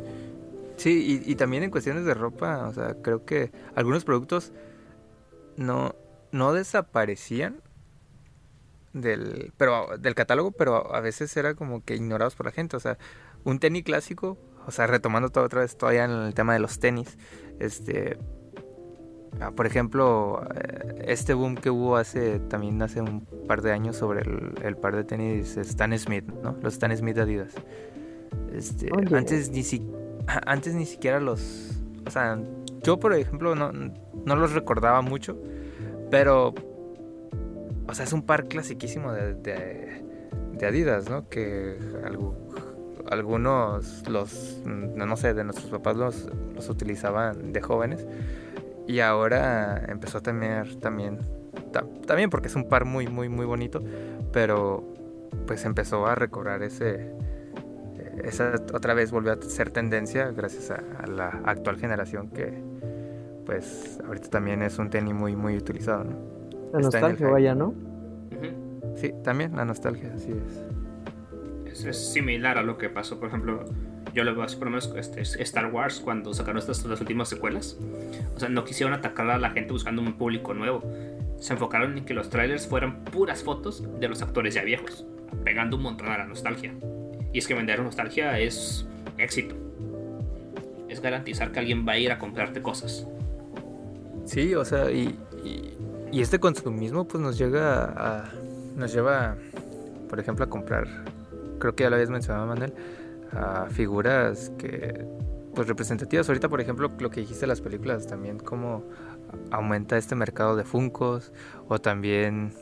Sí, 0.77 1.21
y, 1.25 1.31
y 1.31 1.35
también 1.35 1.63
en 1.63 1.71
cuestiones 1.71 2.05
de 2.05 2.13
ropa, 2.13 2.67
o 2.69 2.73
sea, 2.73 2.95
creo 3.01 3.25
que 3.25 3.51
algunos 3.75 4.05
productos 4.05 4.53
no, 5.57 5.93
no 6.31 6.53
desaparecían 6.53 7.61
del, 8.93 9.51
pero, 9.57 9.97
del 9.99 10.15
catálogo, 10.15 10.51
pero 10.51 10.95
a 10.95 11.01
veces 11.01 11.35
era 11.37 11.53
como 11.53 11.83
que 11.83 11.95
ignorados 11.95 12.35
por 12.35 12.45
la 12.45 12.51
gente. 12.53 12.77
O 12.77 12.79
sea, 12.79 12.97
un 13.43 13.59
tenis 13.59 13.83
clásico, 13.83 14.37
o 14.65 14.71
sea, 14.71 14.87
retomando 14.87 15.29
todo 15.29 15.43
otra 15.43 15.61
vez 15.61 15.77
todavía 15.77 16.05
en 16.05 16.11
el 16.11 16.33
tema 16.33 16.53
de 16.53 16.59
los 16.59 16.79
tenis, 16.79 17.17
este, 17.59 18.17
por 19.55 19.65
ejemplo, 19.65 20.41
eh, 20.55 21.05
este 21.07 21.33
boom 21.33 21.55
que 21.55 21.69
hubo 21.69 21.95
hace 21.97 22.39
también 22.39 22.81
hace 22.81 23.01
un 23.01 23.21
par 23.47 23.61
de 23.61 23.71
años 23.71 23.95
sobre 23.95 24.21
el, 24.21 24.53
el 24.63 24.75
par 24.77 24.95
de 24.95 25.03
tenis 25.03 25.55
Stan 25.57 25.97
Smith, 25.97 26.25
¿no? 26.43 26.55
Los 26.61 26.73
Stan 26.73 26.95
Smith 26.95 27.17
Adidas. 27.17 27.53
Este, 28.53 28.89
Oye. 28.95 29.15
antes 29.17 29.49
ni 29.51 29.63
si, 29.63 29.87
antes 30.45 30.75
ni 30.75 30.85
siquiera 30.85 31.19
los, 31.19 31.71
o 32.05 32.11
sea, 32.11 32.39
yo 32.83 32.99
por 32.99 33.13
ejemplo 33.13 33.55
no, 33.55 33.71
no 33.71 34.35
los 34.35 34.53
recordaba 34.53 35.01
mucho, 35.01 35.37
pero, 36.11 36.53
o 37.87 37.93
sea, 37.93 38.05
es 38.05 38.13
un 38.13 38.23
par 38.23 38.47
clasiquísimo 38.47 39.11
de, 39.13 39.33
de, 39.35 40.03
de 40.57 40.65
Adidas, 40.65 41.09
¿no? 41.09 41.29
Que 41.29 41.77
algu- 42.03 42.35
algunos, 43.09 44.07
los, 44.09 44.61
no 44.65 45.17
sé, 45.17 45.33
de 45.33 45.43
nuestros 45.43 45.69
papás 45.71 45.95
los, 45.95 46.29
los 46.55 46.69
utilizaban 46.69 47.53
de 47.53 47.61
jóvenes 47.61 48.05
y 48.89 49.01
ahora 49.01 49.85
empezó 49.87 50.17
a 50.17 50.21
tener 50.21 50.75
también, 50.77 51.19
ta- 51.71 51.85
también 52.07 52.31
porque 52.31 52.47
es 52.47 52.55
un 52.55 52.67
par 52.67 52.85
muy, 52.85 53.07
muy, 53.07 53.29
muy 53.29 53.45
bonito, 53.45 53.83
pero 54.33 54.83
pues 55.45 55.63
empezó 55.65 56.07
a 56.07 56.15
recobrar 56.15 56.63
ese, 56.63 57.11
esa 58.23 58.53
otra 58.73 58.95
vez 58.95 59.11
volvió 59.11 59.31
a 59.33 59.41
ser 59.41 59.69
tendencia 59.69 60.31
gracias 60.31 60.71
a, 60.71 60.81
a 61.03 61.05
la 61.07 61.27
actual 61.45 61.77
generación 61.77 62.29
que 62.29 62.63
pues 63.45 63.99
ahorita 64.07 64.29
también 64.29 64.63
es 64.63 64.79
un 64.79 64.89
tenis 64.89 65.13
muy 65.13 65.35
muy 65.35 65.55
utilizado, 65.55 66.03
¿no? 66.05 66.11
La 66.73 66.79
Está 66.79 66.99
nostalgia, 67.01 67.27
vaya, 67.29 67.55
¿no? 67.55 67.73
Sí, 68.95 69.13
también 69.23 69.55
la 69.55 69.65
nostalgia, 69.65 70.11
así 70.15 70.31
es. 70.31 71.73
Es, 71.73 71.85
es 71.85 72.11
similar 72.11 72.57
a 72.57 72.63
lo 72.63 72.77
que 72.77 72.89
pasó, 72.89 73.19
por 73.19 73.29
ejemplo, 73.29 73.65
yo 74.13 74.23
lo 74.23 74.33
veo 74.33 74.43
así, 74.43 74.55
por 74.55 74.65
lo 74.65 74.71
menos 74.71 74.93
este, 74.95 75.21
Star 75.21 75.71
Wars 75.71 75.99
cuando 75.99 76.33
sacaron 76.33 76.57
estas 76.57 76.83
las 76.85 76.99
últimas 77.01 77.29
secuelas. 77.29 77.77
O 78.35 78.39
sea, 78.39 78.49
no 78.49 78.63
quisieron 78.63 78.93
atacar 78.93 79.29
a 79.29 79.37
la 79.37 79.51
gente 79.51 79.71
buscando 79.71 80.01
un 80.01 80.13
público 80.13 80.53
nuevo. 80.53 80.83
Se 81.39 81.53
enfocaron 81.53 81.97
en 81.97 82.05
que 82.05 82.13
los 82.13 82.29
trailers 82.29 82.67
fueran 82.67 83.03
puras 83.05 83.43
fotos 83.43 83.83
de 83.99 84.07
los 84.07 84.21
actores 84.21 84.55
ya 84.55 84.63
viejos, 84.63 85.05
pegando 85.43 85.77
un 85.77 85.83
montón 85.83 86.07
a 86.09 86.17
la 86.17 86.25
nostalgia. 86.25 86.73
Y 87.31 87.39
es 87.39 87.47
que 87.47 87.53
vender 87.53 87.81
nostalgia 87.81 88.39
es 88.39 88.85
éxito. 89.17 89.55
Es 90.89 91.01
garantizar 91.01 91.51
que 91.51 91.59
alguien 91.59 91.87
va 91.87 91.93
a 91.93 91.97
ir 91.97 92.11
a 92.11 92.17
comprarte 92.17 92.61
cosas. 92.61 93.07
Sí, 94.25 94.55
o 94.55 94.65
sea, 94.65 94.91
y, 94.91 95.17
y, 95.43 95.73
y 96.11 96.21
este 96.21 96.39
consumismo 96.39 97.07
pues 97.07 97.21
nos 97.21 97.37
llega 97.37 97.83
a, 97.95 98.31
nos 98.75 98.93
lleva, 98.93 99.35
por 100.09 100.19
ejemplo, 100.19 100.45
a 100.45 100.49
comprar, 100.49 100.87
creo 101.59 101.75
que 101.75 101.83
ya 101.83 101.89
lo 101.89 101.95
habías 101.95 102.09
mencionado, 102.09 102.47
Manuel, 102.47 102.73
a 103.31 103.67
figuras 103.69 104.51
que, 104.57 105.05
pues 105.55 105.67
representativas. 105.67 106.27
Ahorita, 106.29 106.49
por 106.49 106.61
ejemplo, 106.61 106.91
lo 106.99 107.09
que 107.09 107.21
dijiste 107.21 107.41
de 107.41 107.47
las 107.47 107.61
películas, 107.61 108.07
también 108.07 108.39
cómo 108.39 108.83
aumenta 109.51 109.97
este 109.97 110.15
mercado 110.15 110.55
de 110.55 110.63
Funcos, 110.63 111.31
o 111.67 111.79
también 111.79 112.53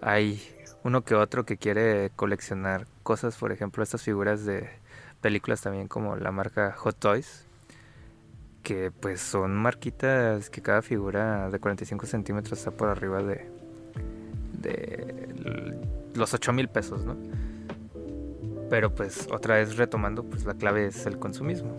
hay 0.00 0.42
uno 0.84 1.02
que 1.02 1.14
otro 1.14 1.44
que 1.44 1.56
quiere 1.56 2.10
coleccionar 2.16 2.86
cosas, 3.02 3.36
por 3.36 3.52
ejemplo, 3.52 3.82
estas 3.82 4.02
figuras 4.02 4.44
de 4.44 4.68
películas 5.20 5.62
también 5.62 5.88
como 5.88 6.16
la 6.16 6.32
marca 6.32 6.72
Hot 6.72 6.98
Toys, 6.98 7.46
que 8.62 8.90
pues 8.90 9.20
son 9.20 9.54
marquitas 9.54 10.50
que 10.50 10.62
cada 10.62 10.82
figura 10.82 11.50
de 11.50 11.58
45 11.58 12.06
centímetros 12.06 12.58
está 12.58 12.70
por 12.70 12.88
arriba 12.88 13.22
de, 13.22 13.50
de 14.58 15.76
los 16.14 16.34
8 16.34 16.52
mil 16.52 16.68
pesos, 16.68 17.04
¿no? 17.04 17.16
Pero 18.72 18.94
pues 18.94 19.28
otra 19.30 19.56
vez 19.56 19.76
retomando, 19.76 20.24
pues 20.24 20.46
la 20.46 20.54
clave 20.54 20.86
es 20.86 21.04
el 21.04 21.18
consumismo. 21.18 21.72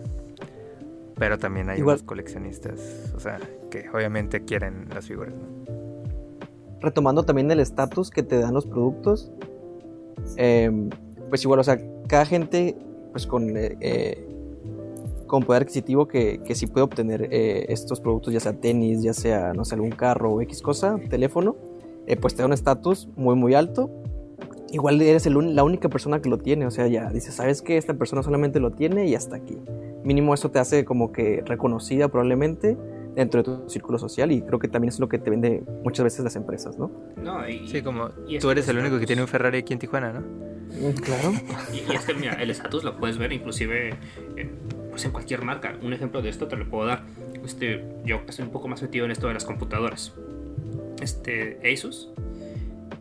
Pero 1.16 1.40
también 1.40 1.68
hay 1.68 1.78
Igual- 1.80 1.94
unos 1.96 2.02
coleccionistas, 2.04 3.12
o 3.16 3.18
sea, 3.18 3.40
que 3.68 3.90
obviamente 3.92 4.44
quieren 4.44 4.86
las 4.94 5.06
figuras, 5.08 5.34
¿no? 5.34 5.64
retomando 6.80 7.24
también 7.24 7.50
el 7.50 7.58
estatus 7.58 8.10
que 8.10 8.22
te 8.22 8.38
dan 8.38 8.54
los 8.54 8.66
productos, 8.66 9.32
eh, 10.36 10.70
pues 11.30 11.42
igual, 11.42 11.58
o 11.58 11.64
sea, 11.64 11.80
cada 12.06 12.26
gente, 12.26 12.76
pues 13.10 13.26
con, 13.26 13.56
eh, 13.56 13.76
eh, 13.80 14.28
con 15.26 15.42
poder 15.42 15.62
adquisitivo 15.62 16.06
que, 16.06 16.42
que 16.44 16.54
sí 16.54 16.68
puede 16.68 16.84
obtener 16.84 17.26
eh, 17.32 17.66
estos 17.70 18.00
productos, 18.00 18.32
ya 18.32 18.38
sea 18.38 18.52
tenis, 18.60 19.02
ya 19.02 19.14
sea, 19.14 19.52
no 19.54 19.64
sé, 19.64 19.74
algún 19.74 19.90
carro 19.90 20.30
o 20.34 20.40
X 20.42 20.62
cosa, 20.62 20.96
teléfono, 21.10 21.56
pues 22.20 22.36
te 22.36 22.42
da 22.42 22.46
un 22.46 22.52
estatus 22.52 23.08
muy, 23.16 23.34
muy 23.34 23.54
alto. 23.54 23.90
Igual 24.74 25.00
eres 25.00 25.24
el 25.26 25.36
un- 25.36 25.54
la 25.54 25.62
única 25.62 25.88
persona 25.88 26.20
que 26.20 26.28
lo 26.28 26.38
tiene, 26.38 26.66
o 26.66 26.70
sea, 26.72 26.88
ya 26.88 27.08
dices, 27.10 27.34
¿sabes 27.34 27.62
que 27.62 27.76
Esta 27.76 27.94
persona 27.94 28.22
solamente 28.24 28.58
lo 28.58 28.72
tiene 28.72 29.06
y 29.06 29.14
hasta 29.14 29.36
aquí. 29.36 29.56
Mínimo 30.02 30.34
eso 30.34 30.50
te 30.50 30.58
hace 30.58 30.84
como 30.84 31.12
que 31.12 31.42
reconocida 31.46 32.08
probablemente 32.08 32.76
dentro 33.14 33.40
de 33.42 33.44
tu 33.44 33.68
círculo 33.70 33.98
social 33.98 34.32
y 34.32 34.42
creo 34.42 34.58
que 34.58 34.66
también 34.66 34.88
es 34.88 34.98
lo 34.98 35.08
que 35.08 35.18
te 35.18 35.30
vende 35.30 35.62
muchas 35.84 36.02
veces 36.02 36.24
las 36.24 36.34
empresas, 36.34 36.76
¿no? 36.76 36.90
No, 37.22 37.48
y, 37.48 37.68
Sí, 37.68 37.82
como 37.82 38.08
y 38.28 38.38
tú 38.40 38.50
eres 38.50 38.66
el 38.68 38.78
único 38.78 38.98
que 38.98 39.06
tiene 39.06 39.22
un 39.22 39.28
Ferrari 39.28 39.58
aquí 39.58 39.72
en 39.72 39.78
Tijuana, 39.78 40.12
¿no? 40.12 40.20
Mm, 40.20 40.94
Claro. 41.00 41.32
Y, 41.72 41.76
y 41.92 41.94
es 41.94 42.04
que, 42.04 42.14
mira, 42.14 42.32
el 42.34 42.50
estatus 42.50 42.82
lo 42.82 42.96
puedes 42.96 43.16
ver 43.16 43.32
inclusive 43.32 43.90
en, 44.36 44.50
pues 44.90 45.04
en 45.04 45.12
cualquier 45.12 45.42
marca. 45.44 45.76
Un 45.84 45.92
ejemplo 45.92 46.20
de 46.20 46.30
esto 46.30 46.48
te 46.48 46.56
lo 46.56 46.68
puedo 46.68 46.86
dar. 46.86 47.04
Este, 47.44 47.84
yo 48.04 48.16
estoy 48.26 48.44
un 48.44 48.50
poco 48.50 48.66
más 48.66 48.82
metido 48.82 49.04
en 49.04 49.12
esto 49.12 49.28
de 49.28 49.34
las 49.34 49.44
computadoras. 49.44 50.12
Este, 51.00 51.60
Asus 51.72 52.10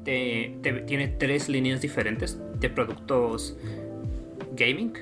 te- 0.04 0.58
tiene 0.86 1.08
tres 1.08 1.50
líneas 1.50 1.82
diferentes 1.82 2.40
de 2.60 2.70
productos 2.70 3.58
gaming. 4.56 4.94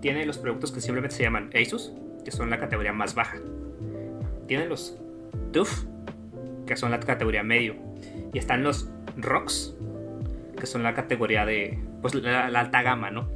Tiene 0.00 0.24
los 0.26 0.38
productos 0.38 0.72
que 0.72 0.80
simplemente 0.80 1.16
se 1.16 1.22
llaman 1.22 1.50
Asus, 1.54 1.92
que 2.24 2.30
son 2.30 2.50
la 2.50 2.58
categoría 2.58 2.92
más 2.92 3.14
baja. 3.14 3.38
Tiene 4.46 4.66
los 4.66 4.98
TUF, 5.52 5.84
que 6.66 6.76
son 6.76 6.90
la 6.90 7.00
categoría 7.00 7.42
medio. 7.42 7.74
Y 8.32 8.38
están 8.38 8.62
los 8.62 8.88
ROX, 9.16 9.74
que 10.58 10.66
son 10.66 10.82
la 10.82 10.94
categoría 10.94 11.44
de 11.44 11.78
pues 12.00 12.14
la, 12.14 12.46
alta 12.46 12.82
gama, 12.82 13.10
¿no? 13.10 13.28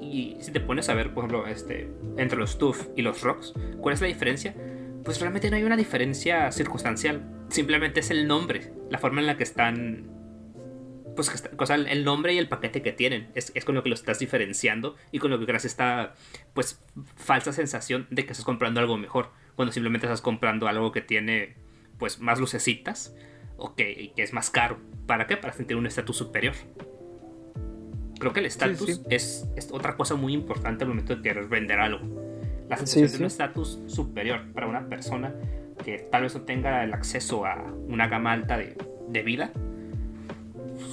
Y 0.00 0.12
y 0.12 0.36
si 0.40 0.52
te 0.52 0.60
pones 0.60 0.88
a 0.90 0.94
ver, 0.94 1.14
por 1.14 1.24
ejemplo, 1.24 1.46
este, 1.46 1.88
entre 2.18 2.38
los 2.38 2.58
TUF 2.58 2.88
y 2.96 3.02
los 3.02 3.22
Rocks, 3.22 3.54
¿cuál 3.80 3.94
es 3.94 4.00
la 4.02 4.08
diferencia? 4.08 4.54
Pues 5.04 5.18
realmente 5.20 5.48
no 5.50 5.56
hay 5.56 5.64
una 5.64 5.76
diferencia 5.76 6.52
circunstancial. 6.52 7.22
Simplemente 7.48 8.00
es 8.00 8.10
el 8.10 8.28
nombre, 8.28 8.72
la 8.90 8.98
forma 8.98 9.20
en 9.20 9.26
la 9.26 9.36
que 9.36 9.42
están. 9.42 10.10
Pues 11.14 11.28
que 11.30 11.74
el 11.74 12.04
nombre 12.04 12.32
y 12.34 12.38
el 12.38 12.48
paquete 12.48 12.82
que 12.82 12.92
tienen. 12.92 13.30
Es, 13.34 13.52
con 13.64 13.74
lo 13.74 13.82
que 13.82 13.88
lo 13.88 13.94
estás 13.94 14.18
diferenciando 14.18 14.96
y 15.10 15.18
con 15.18 15.30
lo 15.30 15.38
que 15.38 15.46
creas 15.46 15.64
esta 15.64 16.14
pues 16.54 16.80
falsa 17.16 17.52
sensación 17.52 18.06
de 18.10 18.24
que 18.24 18.32
estás 18.32 18.44
comprando 18.44 18.80
algo 18.80 18.96
mejor. 18.96 19.30
Cuando 19.54 19.72
simplemente 19.72 20.06
estás 20.06 20.22
comprando 20.22 20.68
algo 20.68 20.92
que 20.92 21.02
tiene 21.02 21.54
pues 21.98 22.18
más 22.20 22.40
lucecitas 22.40 23.14
o 23.56 23.74
que, 23.74 24.12
que 24.16 24.22
es 24.22 24.32
más 24.32 24.50
caro. 24.50 24.78
¿Para 25.06 25.26
qué? 25.26 25.36
Para 25.36 25.52
sentir 25.52 25.76
un 25.76 25.86
estatus 25.86 26.16
superior. 26.16 26.54
Creo 28.22 28.32
que 28.32 28.38
el 28.38 28.46
estatus 28.46 29.02
es, 29.10 29.48
otra 29.72 29.96
cosa 29.96 30.14
muy 30.14 30.32
importante 30.32 30.84
al 30.84 30.90
momento 30.90 31.16
de 31.16 31.22
querer 31.22 31.48
vender 31.48 31.80
algo. 31.80 31.98
La 32.68 32.76
sensación 32.76 33.10
de 33.10 33.16
un 33.18 33.24
estatus 33.24 33.80
superior 33.88 34.52
para 34.52 34.68
una 34.68 34.88
persona 34.88 35.34
que 35.84 35.98
tal 35.98 36.22
vez 36.22 36.34
no 36.36 36.42
tenga 36.42 36.84
el 36.84 36.94
acceso 36.94 37.44
a 37.44 37.60
una 37.88 38.06
gama 38.06 38.30
alta 38.30 38.56
de, 38.56 39.22
vida, 39.24 39.50
pues, 39.52 39.71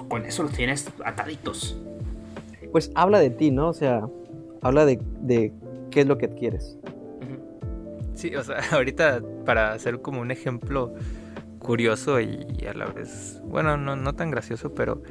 con 0.09 0.25
eso 0.25 0.43
lo 0.43 0.49
tienes 0.49 0.91
ataditos. 1.05 1.77
Pues 2.71 2.91
habla 2.95 3.19
de 3.19 3.29
ti, 3.29 3.51
¿no? 3.51 3.69
O 3.69 3.73
sea, 3.73 4.07
habla 4.61 4.85
de, 4.85 4.99
qué 5.91 6.01
es 6.01 6.07
lo 6.07 6.17
que 6.17 6.25
adquieres. 6.25 6.77
Sí, 8.15 8.35
o 8.35 8.43
sea, 8.43 8.57
ahorita 8.71 9.21
para 9.45 9.71
hacer 9.71 10.01
como 10.01 10.19
un 10.19 10.31
ejemplo 10.31 10.93
curioso 11.59 12.19
y, 12.19 12.45
a 12.67 12.73
la 12.73 12.85
vez, 12.87 13.41
bueno, 13.45 13.77
no, 13.77 13.95
no 13.95 14.13
tan 14.15 14.31
gracioso, 14.31 14.73
pero 14.73 15.01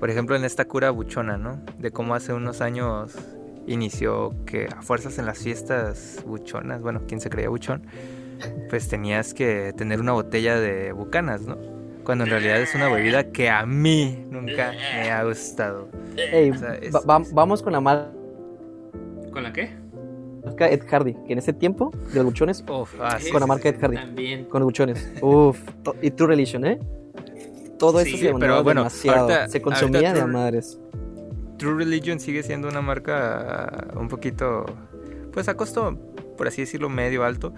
por 0.00 0.08
ejemplo, 0.08 0.34
en 0.34 0.44
esta 0.44 0.64
cura 0.64 0.90
buchona, 0.90 1.36
¿no? 1.36 1.60
De 1.78 1.90
cómo 1.90 2.14
hace 2.14 2.32
unos 2.32 2.62
años 2.62 3.14
inició 3.66 4.34
que 4.46 4.66
a 4.66 4.80
fuerzas 4.80 5.18
en 5.18 5.26
las 5.26 5.38
fiestas 5.40 6.24
buchonas, 6.26 6.80
bueno, 6.80 7.02
quien 7.06 7.20
se 7.20 7.28
creía 7.28 7.50
buchón, 7.50 7.86
pues 8.70 8.88
tenías 8.88 9.34
que 9.34 9.74
tener 9.76 10.00
una 10.00 10.12
botella 10.12 10.58
de 10.58 10.92
bucanas, 10.92 11.42
¿no? 11.42 11.58
Cuando 12.04 12.24
en 12.24 12.30
realidad 12.30 12.60
es 12.60 12.74
una 12.74 12.88
bebida 12.88 13.30
que 13.30 13.48
a 13.48 13.66
mí 13.66 14.24
nunca 14.30 14.72
me 14.94 15.10
ha 15.10 15.24
gustado. 15.24 15.88
Ey, 16.16 16.52
vamos 17.32 17.62
con 17.62 17.72
la 17.72 17.80
mal. 17.80 18.12
¿Con 19.32 19.42
la 19.42 19.52
qué? 19.52 19.70
Marca 20.44 20.68
Ed 20.70 20.82
Hardy, 20.88 21.14
que 21.26 21.32
en 21.34 21.38
ese 21.38 21.52
tiempo 21.52 21.90
de 22.08 22.16
los 22.16 22.24
buchones, 22.24 22.64
Uf, 22.68 22.94
ah, 23.00 23.18
con 23.30 23.40
la 23.40 23.46
marca 23.46 23.68
Ed 23.68 23.78
Hardy. 23.78 23.96
También. 23.96 24.44
Con 24.46 24.60
los 24.60 24.66
buchones. 24.68 25.12
Uf, 25.20 25.60
y 26.00 26.10
True 26.10 26.28
Religion, 26.28 26.64
¿eh? 26.64 26.80
todo 27.80 27.98
eso 28.00 28.16
se 28.16 28.34
pero 28.34 28.62
bueno, 28.62 28.82
demasiado. 28.82 29.48
se 29.48 29.60
consumía 29.60 30.12
de 30.12 30.24
madres. 30.26 30.78
True 31.56 31.76
Religion 31.76 32.20
sigue 32.20 32.42
siendo 32.42 32.68
una 32.68 32.82
marca 32.82 33.88
un 33.96 34.08
poquito, 34.08 34.66
pues 35.32 35.48
a 35.48 35.56
costo, 35.56 35.98
por 36.36 36.46
así 36.46 36.62
decirlo, 36.62 36.88
medio 36.88 37.24
alto, 37.24 37.52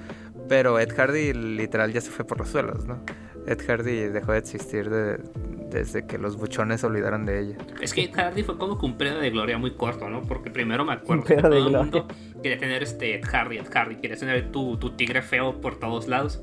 pero 0.48 0.78
Ed 0.78 0.90
Hardy 0.96 1.33
literal 1.33 1.92
ya 1.92 2.00
se 2.00 2.11
fue 2.11 2.24
por 2.24 2.38
los 2.38 2.48
suelos, 2.48 2.87
¿no? 2.87 2.98
Ed 3.46 3.61
Hardy 3.66 4.09
dejó 4.09 4.33
de 4.33 4.38
existir 4.38 4.88
desde 4.90 6.07
que 6.07 6.18
los 6.18 6.37
buchones 6.37 6.81
se 6.81 6.87
olvidaron 6.87 7.26
de 7.26 7.40
ella. 7.40 7.59
Es 7.81 7.94
que 7.94 8.05
Ed 8.05 8.12
Hardy 8.14 8.42
fue 8.42 8.59
como 8.59 8.78
que 8.78 8.87
un 8.87 8.96
pedo 8.96 9.18
de 9.18 9.31
gloria 9.31 9.59
muy 9.59 9.72
corto, 9.72 10.09
¿no? 10.09 10.22
Porque 10.22 10.50
primero 10.50 10.85
me 10.85 10.92
acuerdo 10.92 11.24
que 11.24 11.37
todo 11.37 11.57
el 11.57 11.72
mundo 11.72 12.07
quería 12.42 12.59
tener 12.59 12.83
este 12.83 13.14
Ed 13.14 13.24
Hardy, 13.24 13.59
Ed 13.59 13.68
Hardy, 13.72 13.96
quería 13.96 14.16
tener 14.16 14.52
tu, 14.52 14.76
tu 14.76 14.90
tigre 14.96 15.22
feo 15.22 15.61
por 15.61 15.78
todos 15.78 16.09
lados. 16.09 16.42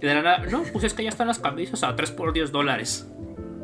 Y 0.00 0.06
de 0.06 0.14
la 0.14 0.22
nada, 0.22 0.46
no, 0.50 0.64
pues 0.72 0.84
es 0.84 0.94
que 0.94 1.02
ya 1.02 1.08
están 1.08 1.28
las 1.28 1.38
camisas 1.38 1.82
a 1.82 1.94
3 1.96 2.10
por 2.10 2.32
10 2.32 2.52
dólares. 2.52 3.08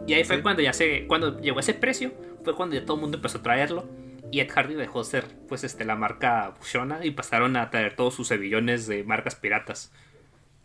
Y 0.06 0.14
ahí 0.14 0.24
fue 0.24 0.40
cuando 0.42 0.62
ya 0.62 0.72
se, 0.72 1.06
cuando 1.06 1.40
llegó 1.40 1.60
ese 1.60 1.74
precio, 1.74 2.12
fue 2.44 2.54
cuando 2.54 2.76
ya 2.76 2.84
todo 2.84 2.96
el 2.96 3.02
mundo 3.02 3.18
empezó 3.18 3.38
a 3.38 3.42
traerlo. 3.42 3.88
Y 4.32 4.40
Ed 4.40 4.48
Hardy 4.50 4.74
dejó 4.74 5.00
de 5.00 5.04
ser 5.04 5.24
pues 5.48 5.64
este, 5.64 5.84
la 5.84 5.96
marca 5.96 6.54
Bushona 6.58 7.04
y 7.04 7.10
pasaron 7.10 7.56
a 7.56 7.70
traer 7.70 7.96
todos 7.96 8.14
sus 8.14 8.28
sevillones 8.28 8.86
de 8.86 9.02
marcas 9.04 9.34
piratas. 9.34 9.92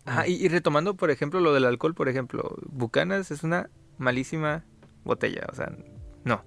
Ah, 0.06 0.28
y, 0.28 0.48
retomando, 0.48 0.96
por 0.96 1.10
ejemplo, 1.10 1.40
lo 1.40 1.54
del 1.54 1.66
alcohol, 1.66 1.96
por 1.96 2.10
ejemplo, 2.10 2.56
Bucanas 2.68 3.32
es 3.32 3.44
una 3.44 3.70
malísima 3.98 4.64
botella, 5.04 5.48
o 5.52 5.56
sea, 5.56 5.76
no. 6.24 6.44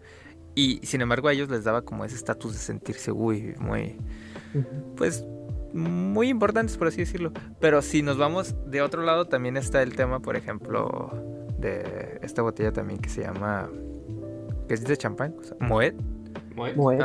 Y 0.54 0.80
sin 0.84 1.00
embargo 1.00 1.28
a 1.28 1.32
ellos 1.32 1.48
les 1.48 1.64
daba 1.64 1.82
como 1.82 2.04
ese 2.04 2.16
estatus 2.16 2.52
de 2.52 2.58
sentirse, 2.58 3.12
uy, 3.12 3.54
muy, 3.58 3.96
pues, 4.96 5.24
muy 5.72 6.28
importantes, 6.28 6.76
por 6.76 6.88
así 6.88 6.98
decirlo. 6.98 7.32
Pero 7.60 7.82
si 7.82 8.02
nos 8.02 8.16
vamos 8.16 8.54
de 8.66 8.82
otro 8.82 9.02
lado, 9.02 9.26
también 9.26 9.56
está 9.56 9.82
el 9.82 9.94
tema, 9.94 10.20
por 10.20 10.36
ejemplo, 10.36 11.10
de 11.58 12.18
esta 12.22 12.42
botella 12.42 12.72
también 12.72 13.00
que 13.00 13.08
se 13.08 13.22
llama. 13.22 13.68
que 14.66 14.74
es 14.74 14.84
de 14.84 14.96
champán, 14.96 15.34
Moet. 15.60 15.94
Moet. 16.54 17.00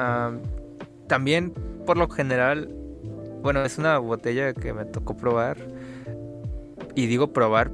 también, 1.08 1.54
por 1.86 1.98
lo 1.98 2.10
general, 2.10 2.74
bueno, 3.42 3.64
es 3.64 3.78
una 3.78 3.98
botella 4.00 4.54
que 4.54 4.74
me 4.74 4.86
tocó 4.86 5.16
probar. 5.16 5.58
Y 6.96 7.08
digo 7.08 7.34
probar 7.34 7.72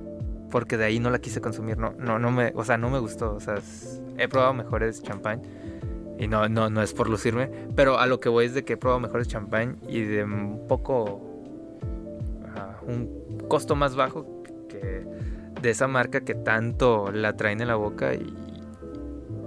porque 0.50 0.78
de 0.78 0.86
ahí 0.86 1.00
no 1.00 1.10
la 1.10 1.20
quise 1.20 1.42
consumir. 1.42 1.78
No, 1.78 1.94
no, 1.98 2.20
no 2.20 2.32
me, 2.32 2.52
o 2.56 2.64
sea, 2.64 2.78
no 2.78 2.90
me 2.90 3.00
gustó. 3.00 3.36
O 3.36 3.40
sea, 3.40 3.60
he 4.18 4.28
probado 4.28 4.54
mejores 4.54 5.02
champán. 5.04 5.42
Y 6.18 6.28
no, 6.28 6.50
no, 6.50 6.70
no 6.70 6.82
es 6.82 6.94
por 6.94 7.10
lucirme. 7.10 7.50
Pero 7.76 8.00
a 8.00 8.06
lo 8.06 8.20
que 8.20 8.30
voy 8.30 8.46
es 8.46 8.54
de 8.54 8.64
que 8.64 8.74
he 8.74 8.78
probado 8.78 9.00
mejores 9.00 9.28
champán 9.28 9.78
y 9.88 10.02
de 10.02 10.24
un 10.24 10.68
poco. 10.68 11.22
un 12.88 13.40
costo 13.48 13.76
más 13.76 13.96
bajo 13.96 14.44
que 14.68 15.06
de 15.62 15.70
esa 15.70 15.88
marca 15.88 16.22
que 16.22 16.36
tanto 16.36 17.12
la 17.12 17.36
traen 17.36 17.62
en 17.62 17.68
la 17.68 17.76
boca 17.76 18.14
y, 18.14 18.34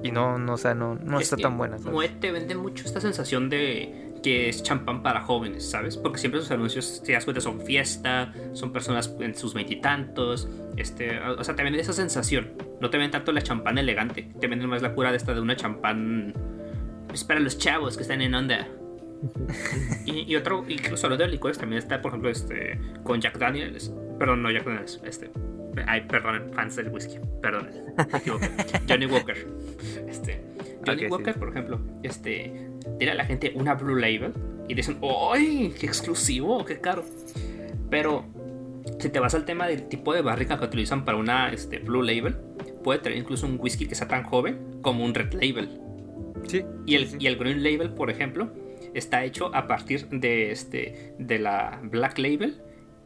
y 0.02 0.10
no, 0.10 0.38
no, 0.38 0.54
o 0.54 0.58
sea, 0.58 0.74
no, 0.74 0.94
no 0.96 1.20
está 1.20 1.36
tan 1.36 1.56
buena. 1.56 1.78
¿sabes? 1.78 2.20
te 2.20 2.32
vende 2.32 2.54
mucho 2.54 2.84
esta 2.84 3.00
sensación 3.00 3.48
de 3.48 4.11
que 4.22 4.48
es 4.48 4.62
champán 4.62 5.02
para 5.02 5.22
jóvenes, 5.22 5.68
¿sabes? 5.68 5.96
Porque 5.96 6.18
siempre 6.18 6.40
sus 6.40 6.50
anuncios, 6.50 7.02
te 7.04 7.12
das 7.12 7.24
cuenta, 7.24 7.40
son 7.40 7.60
fiesta, 7.60 8.32
son 8.52 8.72
personas 8.72 9.14
en 9.20 9.34
sus 9.34 9.54
veintitantos, 9.54 10.48
este, 10.76 11.20
o 11.20 11.42
sea, 11.42 11.56
te 11.56 11.62
venden 11.62 11.80
esa 11.80 11.92
sensación. 11.92 12.52
No 12.80 12.90
te 12.90 12.98
venden 12.98 13.12
tanto 13.12 13.32
la 13.32 13.42
champán 13.42 13.78
elegante, 13.78 14.30
te 14.40 14.46
venden 14.46 14.68
más 14.68 14.82
la 14.82 14.94
cura 14.94 15.10
de 15.10 15.16
esta 15.16 15.34
de 15.34 15.40
una 15.40 15.56
champán 15.56 16.34
es 17.12 17.24
para 17.24 17.40
los 17.40 17.58
chavos 17.58 17.96
que 17.96 18.02
están 18.02 18.22
en 18.22 18.34
onda. 18.34 18.68
y, 20.06 20.32
y, 20.32 20.36
otro, 20.36 20.64
incluso 20.68 21.06
hablando 21.06 21.24
de 21.24 21.30
licores, 21.30 21.58
también 21.58 21.78
está, 21.78 22.00
por 22.00 22.10
ejemplo, 22.10 22.30
este, 22.30 22.80
con 23.04 23.20
Jack 23.20 23.38
Daniels, 23.38 23.92
perdón, 24.18 24.42
no 24.42 24.50
Jack 24.50 24.64
Daniels, 24.64 25.00
este, 25.04 25.30
Ay, 25.86 26.02
perdón, 26.02 26.50
fans 26.54 26.76
del 26.76 26.88
whisky. 26.88 27.18
Perdón, 27.40 27.70
Johnny 28.88 29.06
Walker. 29.06 29.36
Este, 30.08 30.44
Johnny 30.86 31.06
Walker, 31.06 31.34
por 31.38 31.48
ejemplo, 31.50 31.80
este, 32.02 32.70
tiene 32.98 33.12
a 33.12 33.14
la 33.14 33.24
gente 33.24 33.52
una 33.54 33.74
Blue 33.74 33.96
Label 33.96 34.32
y 34.68 34.74
dicen, 34.74 34.98
¡ay! 35.32 35.74
¡Qué 35.78 35.86
exclusivo! 35.86 36.64
¡Qué 36.64 36.80
caro! 36.80 37.04
Pero 37.90 38.24
si 38.98 39.08
te 39.08 39.20
vas 39.20 39.34
al 39.34 39.44
tema 39.44 39.66
del 39.66 39.88
tipo 39.88 40.14
de 40.14 40.22
barrica 40.22 40.58
que 40.58 40.64
utilizan 40.64 41.04
para 41.04 41.18
una 41.18 41.52
este, 41.52 41.78
Blue 41.78 42.02
Label, 42.02 42.36
puede 42.82 43.00
tener 43.00 43.18
incluso 43.18 43.46
un 43.46 43.58
whisky 43.60 43.86
que 43.86 43.94
sea 43.94 44.08
tan 44.08 44.24
joven 44.24 44.80
como 44.82 45.04
un 45.04 45.14
Red 45.14 45.34
Label. 45.34 45.68
Sí. 46.46 46.64
Y 46.86 46.96
el, 46.96 47.08
y 47.18 47.26
el 47.26 47.36
Green 47.36 47.62
Label, 47.62 47.90
por 47.90 48.10
ejemplo, 48.10 48.52
está 48.94 49.24
hecho 49.24 49.54
a 49.54 49.66
partir 49.66 50.08
de, 50.08 50.50
este, 50.50 51.14
de 51.18 51.38
la 51.38 51.80
Black 51.82 52.18
Label 52.18 52.60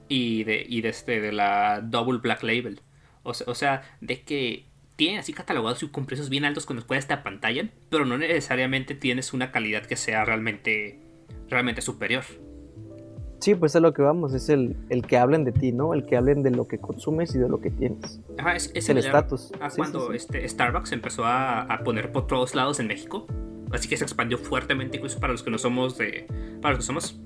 y 0.09 0.45
de, 0.45 0.65
y 0.67 0.81
de, 0.81 0.89
este, 0.89 1.21
de 1.21 1.33
la 1.33 1.81
Double 1.83 2.19
Black 2.19 2.43
Label. 2.43 2.81
O, 3.23 3.35
sea, 3.35 3.83
de 4.01 4.23
que 4.23 4.67
tienen 4.97 5.21
así 5.21 5.33
catalogados 5.33 5.83
y 5.83 5.89
con 5.89 6.07
precios 6.07 6.29
bien 6.31 6.45
altos 6.45 6.67
con 6.67 6.77
los 6.77 6.85
cuales 6.85 7.07
te 7.07 7.15
apantallan, 7.15 7.71
pero 7.91 8.05
no 8.05 8.19
necesariamente 8.19 8.95
tienes 8.95 9.33
una 9.33 9.53
calidad 9.53 9.85
que 9.85 9.97
sea 9.97 10.25
realmente, 10.25 10.99
realmente 11.49 11.83
superior. 11.83 12.25
Sí, 13.39 13.55
pues 13.55 13.75
es 13.75 13.83
lo 13.83 13.93
que 13.93 14.01
vamos, 14.03 14.33
es 14.33 14.49
el, 14.49 14.77
el, 14.89 15.07
que 15.07 15.19
hablen 15.19 15.45
de 15.45 15.53
ti, 15.53 15.71
¿no? 15.71 15.93
El 15.93 16.07
que 16.07 16.17
hablen 16.17 16.43
de 16.43 16.51
lo 16.51 16.67
que 16.67 16.79
consumes 16.79 17.35
y 17.35 17.39
de 17.39 17.49
lo 17.49 17.61
que 17.61 17.71
tienes. 17.71 18.21
Ajá, 18.39 18.57
es, 18.57 18.89
el 18.89 18.97
estatus. 18.97 19.53
Ah, 19.61 19.69
cuando 19.77 20.13
Este, 20.13 20.49
Starbucks 20.49 20.93
empezó 20.93 21.27
a, 21.27 21.63
a, 21.63 21.85
poner 21.85 22.13
por 22.13 22.27
todos 22.27 22.55
lados 22.55 22.81
en 22.81 22.87
México, 22.87 23.27
así 23.73 23.89
que 23.89 23.99
se 23.99 24.05
expandió 24.05 24.39
fuertemente 24.39 24.97
incluso 24.97 25.21
para 25.21 25.33
los 25.33 25.43
que 25.43 25.51
no 25.51 25.59
somos 25.59 25.99
de, 25.99 26.27
para 26.63 26.75
los 26.75 26.85
que 26.85 26.87
somos 26.87 27.21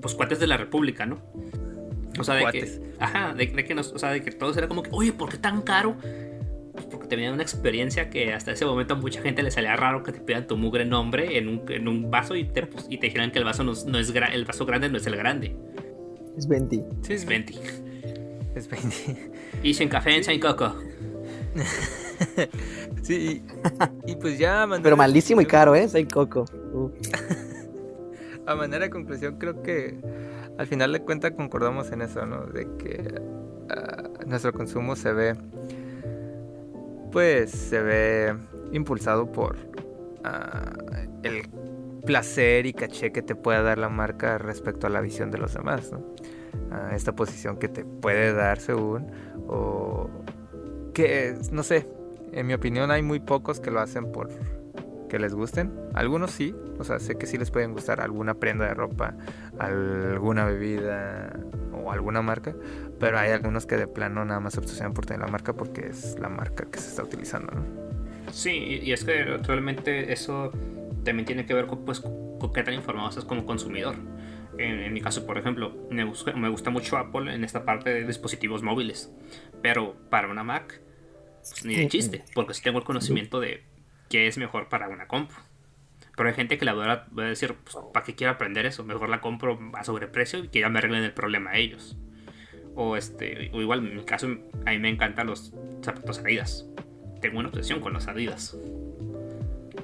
pues 0.00 0.14
cuates 0.14 0.40
de 0.40 0.46
la 0.46 0.56
República, 0.56 1.04
¿no? 1.04 1.18
O 2.18 2.24
sea, 2.24 2.34
de 2.34 2.46
que, 2.52 2.80
ajá, 2.98 3.34
de, 3.34 3.48
que 3.48 3.74
nos, 3.74 3.92
o 3.92 3.98
sea, 3.98 4.10
de 4.10 4.22
que 4.22 4.30
todos 4.32 4.56
era 4.56 4.66
como 4.66 4.82
que, 4.82 4.90
oye, 4.92 5.12
¿por 5.12 5.30
qué 5.30 5.38
tan 5.38 5.62
caro? 5.62 5.96
Pues 6.80 6.88
porque 6.90 7.08
tenía 7.08 7.30
una 7.30 7.42
experiencia 7.42 8.08
que 8.08 8.32
hasta 8.32 8.52
ese 8.52 8.64
momento 8.64 8.94
a 8.94 8.96
mucha 8.96 9.20
gente 9.20 9.42
le 9.42 9.50
salía 9.50 9.76
raro 9.76 10.02
que 10.02 10.12
te 10.12 10.20
pidan 10.20 10.46
tu 10.46 10.56
mugre 10.56 10.86
nombre 10.86 11.36
en 11.36 11.48
un, 11.48 11.62
en 11.68 11.88
un 11.88 12.10
vaso 12.10 12.36
y 12.36 12.44
te, 12.44 12.66
y 12.88 12.96
te 12.96 13.08
dijeran 13.08 13.32
que 13.32 13.38
el 13.38 13.44
vaso 13.44 13.64
no, 13.64 13.72
no 13.86 13.98
es 13.98 14.14
el 14.14 14.44
vaso 14.46 14.64
grande 14.64 14.88
no 14.88 14.96
es 14.96 15.06
el 15.06 15.16
grande. 15.16 15.54
Es 16.38 16.48
20. 16.48 16.82
Sí, 17.02 17.12
es 17.12 17.26
20. 17.26 17.54
Es 18.54 18.68
20. 18.68 19.30
Y 19.62 19.74
sin 19.74 19.90
café, 19.90 20.16
en 20.16 20.24
sin 20.24 20.40
coco. 20.40 20.74
sí, 23.02 23.42
y, 24.06 24.16
pues 24.16 24.38
ya. 24.38 24.66
Pero 24.82 24.96
malísimo 24.96 25.42
y 25.42 25.46
caro, 25.46 25.74
¿eh? 25.74 25.86
Sin 25.86 26.06
coco. 26.06 26.46
a 28.46 28.54
manera 28.54 28.84
de 28.84 28.90
conclusión, 28.90 29.36
creo 29.36 29.62
que 29.62 29.98
al 30.58 30.66
final 30.66 30.92
de 30.92 31.00
cuentas 31.00 31.32
concordamos 31.32 31.92
en 31.92 32.02
eso, 32.02 32.26
¿no? 32.26 32.46
De 32.46 32.66
que 32.78 33.14
ah, 33.68 34.08
nuestro 34.26 34.52
consumo 34.52 34.96
se 34.96 35.12
ve, 35.12 35.34
pues 37.10 37.50
se 37.50 37.80
ve 37.80 38.36
impulsado 38.72 39.30
por 39.30 39.56
ah, 40.24 40.72
el 41.22 41.48
placer 42.04 42.66
y 42.66 42.72
caché 42.72 43.12
que 43.12 43.22
te 43.22 43.34
pueda 43.34 43.62
dar 43.62 43.78
la 43.78 43.88
marca 43.88 44.38
respecto 44.38 44.86
a 44.86 44.90
la 44.90 45.00
visión 45.00 45.30
de 45.30 45.38
los 45.38 45.54
demás, 45.54 45.92
¿no? 45.92 46.04
A 46.70 46.94
esta 46.94 47.14
posición 47.14 47.56
que 47.58 47.68
te 47.68 47.84
puede 47.84 48.32
dar 48.32 48.58
según, 48.58 49.10
o 49.46 50.08
que, 50.94 51.36
no 51.52 51.62
sé, 51.62 51.88
en 52.32 52.46
mi 52.46 52.54
opinión 52.54 52.90
hay 52.90 53.02
muy 53.02 53.20
pocos 53.20 53.60
que 53.60 53.70
lo 53.70 53.80
hacen 53.80 54.10
por 54.12 54.28
que 55.08 55.18
les 55.18 55.34
gusten. 55.34 55.72
Algunos 55.92 56.30
sí, 56.30 56.54
o 56.78 56.84
sea, 56.84 56.98
sé 56.98 57.16
que 57.16 57.26
sí 57.26 57.36
les 57.36 57.50
pueden 57.50 57.72
gustar 57.72 58.00
alguna 58.00 58.34
prenda 58.34 58.66
de 58.66 58.74
ropa, 58.74 59.14
alguna 59.58 60.46
bebida 60.46 61.38
o 61.90 61.92
alguna 61.92 62.22
marca, 62.22 62.54
pero 62.98 63.18
hay 63.18 63.30
algunos 63.30 63.66
que 63.66 63.76
de 63.76 63.86
plano 63.86 64.24
nada 64.24 64.40
más 64.40 64.54
se 64.54 64.60
obsesionan 64.60 64.94
por 64.94 65.06
tener 65.06 65.20
la 65.20 65.26
marca 65.26 65.52
porque 65.52 65.86
es 65.88 66.16
la 66.18 66.28
marca 66.28 66.66
que 66.70 66.78
se 66.78 66.88
está 66.88 67.02
utilizando, 67.02 67.52
¿no? 67.52 67.90
Sí, 68.32 68.80
y 68.82 68.92
es 68.92 69.04
que 69.04 69.24
realmente 69.24 70.12
eso 70.12 70.52
también 71.04 71.26
tiene 71.26 71.46
que 71.46 71.54
ver 71.54 71.66
con, 71.66 71.84
pues, 71.84 72.00
con 72.00 72.52
qué 72.52 72.62
tan 72.62 72.74
informado 72.74 73.08
estás 73.08 73.24
como 73.24 73.44
consumidor. 73.44 73.96
En, 74.58 74.92
mi 74.92 75.00
caso, 75.00 75.26
por 75.26 75.38
ejemplo, 75.38 75.74
me 75.90 76.04
gusta, 76.04 76.32
me 76.34 76.48
gusta 76.48 76.70
mucho 76.70 76.98
Apple 76.98 77.34
en 77.34 77.44
esta 77.44 77.64
parte 77.64 77.90
de 77.90 78.06
dispositivos 78.06 78.62
móviles, 78.62 79.10
pero 79.62 79.96
para 80.10 80.28
una 80.28 80.44
Mac, 80.44 80.80
pues, 81.40 81.64
ni 81.64 81.76
de 81.76 81.88
chiste, 81.88 82.24
porque 82.34 82.52
sí 82.52 82.62
tengo 82.62 82.78
el 82.78 82.84
conocimiento 82.84 83.40
de 83.40 83.64
qué 84.10 84.26
es 84.26 84.36
mejor 84.36 84.68
para 84.68 84.88
una 84.88 85.08
compu. 85.08 85.34
Pero 86.20 86.28
hay 86.28 86.36
gente 86.36 86.58
que 86.58 86.66
la 86.66 86.74
va 86.74 87.06
a 87.16 87.22
decir, 87.22 87.54
pues, 87.64 87.78
¿para 87.94 88.04
qué 88.04 88.14
quiero 88.14 88.34
aprender 88.34 88.66
eso? 88.66 88.84
Mejor 88.84 89.08
la 89.08 89.22
compro 89.22 89.58
a 89.72 89.84
sobreprecio 89.84 90.44
y 90.44 90.48
que 90.48 90.60
ya 90.60 90.68
me 90.68 90.78
arreglen 90.78 91.02
el 91.02 91.14
problema 91.14 91.52
a 91.52 91.56
ellos. 91.56 91.96
O, 92.74 92.98
este, 92.98 93.50
o 93.54 93.62
igual, 93.62 93.78
en 93.78 93.96
mi 93.96 94.04
caso, 94.04 94.26
a 94.66 94.70
mí 94.72 94.78
me 94.78 94.90
encantan 94.90 95.28
los 95.28 95.54
zapatos 95.80 96.18
Adidas. 96.18 96.66
Tengo 97.22 97.38
una 97.38 97.48
obsesión 97.48 97.80
con 97.80 97.94
los 97.94 98.06
Adidas. 98.06 98.54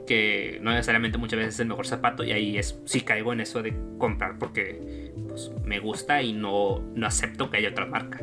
Que 0.06 0.58
no 0.60 0.72
necesariamente 0.72 1.16
muchas 1.16 1.38
veces 1.38 1.54
es 1.54 1.60
el 1.60 1.68
mejor 1.68 1.86
zapato 1.86 2.22
y 2.22 2.32
ahí 2.32 2.58
es 2.58 2.78
sí 2.84 3.00
caigo 3.00 3.32
en 3.32 3.40
eso 3.40 3.62
de 3.62 3.74
comprar 3.96 4.38
porque 4.38 5.14
pues, 5.28 5.50
me 5.64 5.78
gusta 5.78 6.20
y 6.20 6.34
no, 6.34 6.82
no 6.94 7.06
acepto 7.06 7.48
que 7.48 7.56
haya 7.56 7.70
otra 7.70 7.86
marca. 7.86 8.20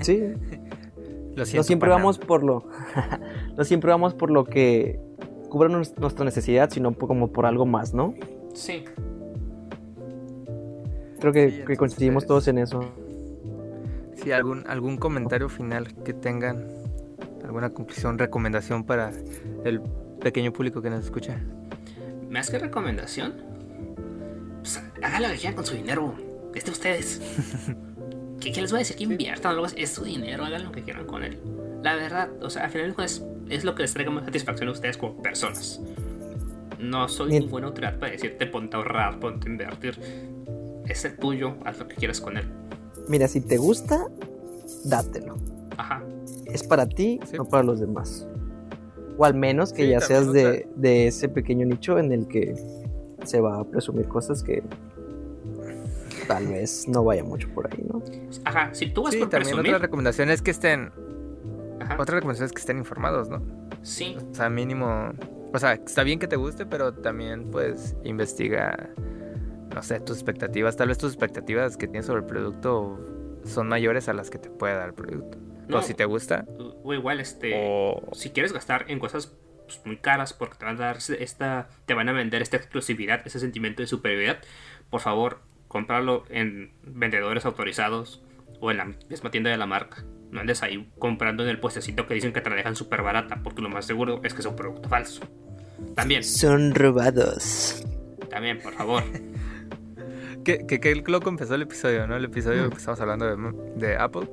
Sí. 0.00 0.32
no 1.36 1.44
siempre 1.44 1.90
vamos 1.90 2.16
por 2.16 2.42
lo 2.42 2.70
no 3.58 3.64
siempre 3.64 3.90
vamos 3.90 4.14
por 4.14 4.30
lo 4.30 4.44
que 4.44 4.98
cubre 5.54 5.68
nuestra 5.68 6.24
necesidad, 6.24 6.68
sino 6.68 6.92
como 6.98 7.32
por 7.32 7.46
algo 7.46 7.64
más, 7.64 7.94
¿no? 7.94 8.12
Sí. 8.54 8.84
Creo 11.20 11.32
que, 11.32 11.76
coincidimos 11.76 12.26
todos 12.26 12.48
en 12.48 12.58
eso. 12.58 12.80
Sí, 14.16 14.32
algún, 14.32 14.64
algún 14.66 14.96
comentario 14.96 15.48
final 15.48 15.94
que 16.02 16.12
tengan, 16.12 16.66
alguna 17.44 17.70
conclusión, 17.70 18.18
recomendación 18.18 18.82
para 18.82 19.12
el 19.64 19.80
pequeño 20.20 20.52
público 20.52 20.82
que 20.82 20.90
nos 20.90 21.04
escucha. 21.04 21.40
Más 22.28 22.50
que 22.50 22.58
recomendación, 22.58 23.34
pues 24.58 24.82
háganlo 25.04 25.28
que 25.28 25.36
quieran 25.36 25.54
con 25.54 25.66
su 25.66 25.76
dinero. 25.76 26.14
Este 26.52 26.72
ustedes. 26.72 27.22
¿Qué, 28.40 28.60
les 28.60 28.72
voy 28.72 28.78
a 28.78 28.80
decir? 28.80 28.96
Que 28.96 29.04
inviertan, 29.04 29.56
es 29.76 29.90
su 29.90 30.02
dinero, 30.02 30.44
hagan 30.44 30.64
lo 30.64 30.72
que 30.72 30.82
quieran 30.82 31.06
con 31.06 31.22
él. 31.22 31.38
La 31.84 31.94
verdad, 31.94 32.28
o 32.42 32.50
sea, 32.50 32.64
al 32.64 32.70
final 32.70 32.88
de 32.88 32.94
cuentas, 32.94 33.24
es 33.48 33.64
lo 33.64 33.74
que 33.74 33.82
les 33.82 33.92
traiga 33.92 34.10
más 34.10 34.24
satisfacción 34.24 34.68
a 34.68 34.72
ustedes 34.72 34.96
como 34.96 35.20
personas. 35.22 35.80
No 36.78 37.08
soy 37.08 37.30
ninguna 37.30 37.68
autoridad 37.68 37.98
para 37.98 38.12
decirte 38.12 38.46
ponte 38.46 38.76
a 38.76 38.80
ahorrar, 38.80 39.20
ponte 39.20 39.48
a 39.48 39.50
invertir. 39.50 39.98
Es 40.86 41.04
el 41.04 41.16
tuyo, 41.16 41.56
haz 41.64 41.78
lo 41.78 41.88
que 41.88 41.96
quieras 41.96 42.20
con 42.20 42.36
él. 42.36 42.44
Mira, 43.08 43.28
si 43.28 43.40
te 43.40 43.56
gusta, 43.56 44.08
dátelo. 44.84 45.36
Ajá. 45.76 46.02
Es 46.46 46.62
para 46.62 46.86
ti, 46.86 47.20
no 47.36 47.46
para 47.46 47.62
los 47.62 47.80
demás. 47.80 48.28
O 49.16 49.24
al 49.24 49.34
menos 49.34 49.72
que 49.72 49.88
ya 49.88 50.00
seas 50.00 50.32
de, 50.32 50.66
de, 50.76 51.06
ese 51.06 51.28
pequeño 51.28 51.66
nicho 51.66 51.98
en 51.98 52.12
el 52.12 52.26
que 52.26 52.54
se 53.24 53.40
va 53.40 53.60
a 53.60 53.64
presumir 53.64 54.08
cosas 54.08 54.42
que 54.42 54.62
tal 56.26 56.46
vez 56.48 56.88
no 56.88 57.04
vaya 57.04 57.22
mucho 57.22 57.48
por 57.54 57.66
ahí, 57.66 57.84
¿no? 57.88 58.02
Ajá, 58.44 58.74
si 58.74 58.86
tú 58.86 59.04
vas 59.04 59.12
sí, 59.12 59.20
por 59.20 59.28
también 59.28 59.58
otra 59.58 59.78
recomendación 59.78 60.30
es 60.30 60.42
que 60.42 60.50
estén 60.50 60.90
otra 61.98 62.16
recomendación 62.16 62.46
es 62.46 62.52
que 62.52 62.60
estén 62.60 62.78
informados, 62.78 63.28
¿no? 63.28 63.42
Sí. 63.82 64.16
O 64.30 64.34
sea, 64.34 64.48
mínimo. 64.48 65.12
O 65.52 65.58
sea, 65.58 65.74
está 65.74 66.02
bien 66.02 66.18
que 66.18 66.26
te 66.26 66.36
guste, 66.36 66.66
pero 66.66 66.94
también, 66.94 67.50
pues, 67.50 67.96
investiga, 68.02 68.90
no 69.74 69.82
sé, 69.82 70.00
tus 70.00 70.16
expectativas. 70.16 70.76
Tal 70.76 70.88
vez 70.88 70.98
tus 70.98 71.12
expectativas 71.12 71.76
que 71.76 71.86
tienes 71.86 72.06
sobre 72.06 72.20
el 72.20 72.26
producto 72.26 72.98
son 73.44 73.68
mayores 73.68 74.08
a 74.08 74.14
las 74.14 74.30
que 74.30 74.38
te 74.38 74.50
puede 74.50 74.74
dar 74.74 74.88
el 74.88 74.94
producto. 74.94 75.38
No, 75.68 75.78
o 75.78 75.82
si 75.82 75.94
te 75.94 76.04
gusta. 76.04 76.44
O 76.82 76.92
igual, 76.92 77.20
este. 77.20 77.54
Si 78.12 78.30
quieres 78.30 78.52
gastar 78.52 78.86
en 78.88 78.98
cosas 78.98 79.34
pues, 79.64 79.80
muy 79.84 79.96
caras 79.96 80.32
porque 80.32 80.56
te 80.58 80.64
van 80.64 80.76
a 80.76 80.80
dar 80.80 80.98
esta. 81.18 81.68
Te 81.86 81.94
van 81.94 82.08
a 82.08 82.12
vender 82.12 82.42
esta 82.42 82.56
exclusividad, 82.56 83.22
ese 83.24 83.38
sentimiento 83.38 83.82
de 83.82 83.86
superioridad. 83.86 84.38
Por 84.90 85.00
favor, 85.00 85.40
cómpralo 85.68 86.24
en 86.28 86.72
vendedores 86.82 87.46
autorizados 87.46 88.22
o 88.60 88.70
en 88.70 88.76
la 88.76 88.84
misma 88.84 89.30
tienda 89.30 89.50
de 89.50 89.56
la 89.56 89.66
marca. 89.66 90.04
No 90.34 90.40
andes 90.40 90.64
ahí 90.64 90.90
comprando 90.98 91.44
en 91.44 91.48
el 91.48 91.60
puestecito 91.60 92.08
que 92.08 92.14
dicen 92.14 92.32
que 92.32 92.40
te 92.40 92.50
la 92.50 92.56
dejan 92.56 92.74
súper 92.74 93.02
barata, 93.02 93.40
porque 93.44 93.62
lo 93.62 93.68
más 93.68 93.86
seguro 93.86 94.20
es 94.24 94.34
que 94.34 94.40
es 94.40 94.46
un 94.46 94.56
producto 94.56 94.88
falso. 94.88 95.22
También. 95.94 96.24
Son 96.24 96.74
robados. 96.74 97.84
También, 98.30 98.58
por 98.58 98.72
favor. 98.72 99.04
que, 100.44 100.66
que, 100.66 100.80
que 100.80 100.94
loco 101.06 101.28
empezó 101.28 101.54
el 101.54 101.62
episodio, 101.62 102.08
¿no? 102.08 102.16
El 102.16 102.24
episodio 102.24 102.68
que 102.68 102.78
estamos 102.78 103.00
hablando 103.00 103.52
de, 103.76 103.96
Apple. 103.96 104.28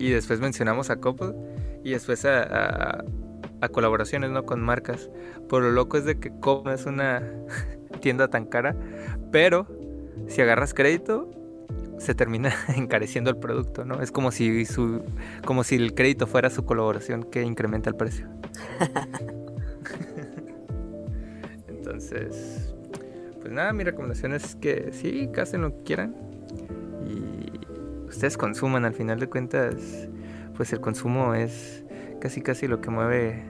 Y 0.00 0.10
después 0.10 0.40
mencionamos 0.40 0.90
a 0.90 0.96
Couple. 0.96 1.34
Y 1.84 1.90
después 1.90 2.24
a, 2.24 3.04
a, 3.60 3.68
colaboraciones, 3.68 4.30
¿no? 4.32 4.44
Con 4.44 4.60
marcas. 4.60 5.08
Por 5.48 5.62
lo 5.62 5.70
loco 5.70 5.98
es 5.98 6.04
de 6.04 6.18
que 6.18 6.32
Couple 6.40 6.74
es 6.74 6.84
una 6.84 7.22
tienda 8.00 8.26
tan 8.26 8.44
cara. 8.44 8.74
Pero 9.30 9.68
si 10.26 10.42
agarras 10.42 10.74
crédito, 10.74 11.30
se 11.98 12.14
termina 12.14 12.52
encareciendo 12.76 13.30
el 13.30 13.36
producto, 13.36 13.84
¿no? 13.84 14.02
Es 14.02 14.12
como 14.12 14.30
si 14.30 14.64
su 14.64 15.02
como 15.44 15.64
si 15.64 15.76
el 15.76 15.94
crédito 15.94 16.26
fuera 16.26 16.50
su 16.50 16.64
colaboración 16.64 17.24
que 17.24 17.42
incrementa 17.42 17.90
el 17.90 17.96
precio. 17.96 18.28
Entonces, 21.68 22.74
pues 23.40 23.52
nada, 23.52 23.72
mi 23.72 23.84
recomendación 23.84 24.34
es 24.34 24.56
que 24.56 24.90
sí, 24.92 25.28
casen 25.32 25.62
lo 25.62 25.76
que 25.76 25.82
quieran 25.84 26.16
y 27.06 28.06
ustedes 28.08 28.36
consuman, 28.36 28.84
al 28.84 28.94
final 28.94 29.20
de 29.20 29.28
cuentas, 29.28 30.08
pues 30.56 30.72
el 30.72 30.80
consumo 30.80 31.34
es 31.34 31.84
casi 32.20 32.40
casi 32.40 32.66
lo 32.66 32.80
que 32.80 32.90
mueve 32.90 33.44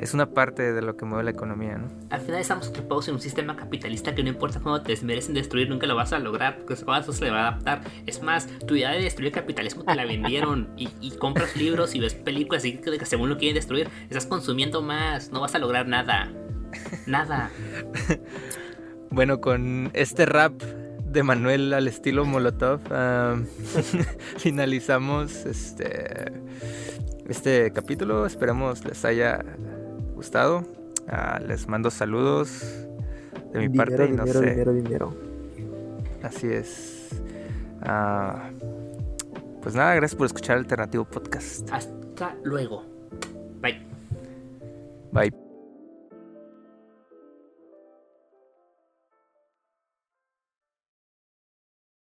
Es 0.00 0.14
una 0.14 0.30
parte 0.30 0.72
de 0.72 0.82
lo 0.82 0.96
que 0.96 1.04
mueve 1.04 1.24
la 1.24 1.30
economía, 1.30 1.76
¿no? 1.76 1.88
Al 2.10 2.20
final 2.20 2.40
estamos 2.40 2.68
atrapados 2.68 3.08
en 3.08 3.14
un 3.14 3.20
sistema 3.20 3.56
capitalista 3.56 4.14
que 4.14 4.22
no 4.22 4.28
importa 4.28 4.60
cómo 4.60 4.80
te 4.82 4.96
merecen 5.04 5.34
destruir, 5.34 5.68
nunca 5.68 5.86
lo 5.86 5.96
vas 5.96 6.12
a 6.12 6.18
lograr, 6.18 6.58
porque 6.58 6.74
eso 6.74 7.12
se 7.12 7.24
le 7.24 7.30
va 7.30 7.44
a 7.44 7.48
adaptar. 7.48 7.82
Es 8.06 8.22
más, 8.22 8.46
tu 8.66 8.76
idea 8.76 8.90
de 8.90 9.02
destruir 9.02 9.28
el 9.28 9.34
capitalismo 9.34 9.84
te 9.84 9.94
la 9.94 10.04
vendieron 10.04 10.68
y, 10.76 10.88
compras 11.18 11.56
libros 11.56 11.94
y 11.94 12.00
ves 12.00 12.14
películas 12.14 12.64
y 12.64 12.78
que 12.78 13.04
según 13.04 13.28
lo 13.28 13.38
quieren 13.38 13.54
destruir, 13.54 13.88
estás 14.04 14.26
consumiendo 14.26 14.82
más, 14.82 15.30
no 15.30 15.40
vas 15.40 15.54
a 15.54 15.58
lograr 15.58 15.86
nada. 15.86 16.30
Nada. 17.06 17.50
bueno, 19.10 19.40
con 19.40 19.90
este 19.94 20.26
rap 20.26 20.62
de 21.10 21.22
Manuel 21.22 21.72
al 21.72 21.88
estilo 21.88 22.24
Molotov, 22.24 22.80
finalizamos 24.38 25.46
este 25.46 26.32
este 27.28 27.70
capítulo. 27.72 28.26
Esperamos 28.26 28.84
les 28.84 29.04
haya 29.04 29.44
gustado. 30.14 30.64
Ah, 31.08 31.40
les 31.46 31.68
mando 31.68 31.90
saludos 31.90 32.62
de 33.52 33.60
mi 33.60 33.76
parte. 33.76 34.06
y 34.06 34.12
no 34.12 34.24
dinero, 34.24 34.40
sé. 34.40 34.50
dinero, 34.50 34.72
dinero. 34.72 35.14
Así 36.22 36.48
es. 36.48 37.08
Ah, 37.82 38.50
pues 39.62 39.74
nada, 39.74 39.94
gracias 39.94 40.16
por 40.16 40.26
escuchar 40.26 40.58
Alternativo 40.58 41.04
Podcast. 41.04 41.68
Hasta 41.72 42.36
luego. 42.42 42.84
Bye. 43.60 43.86
Bye. 45.12 45.47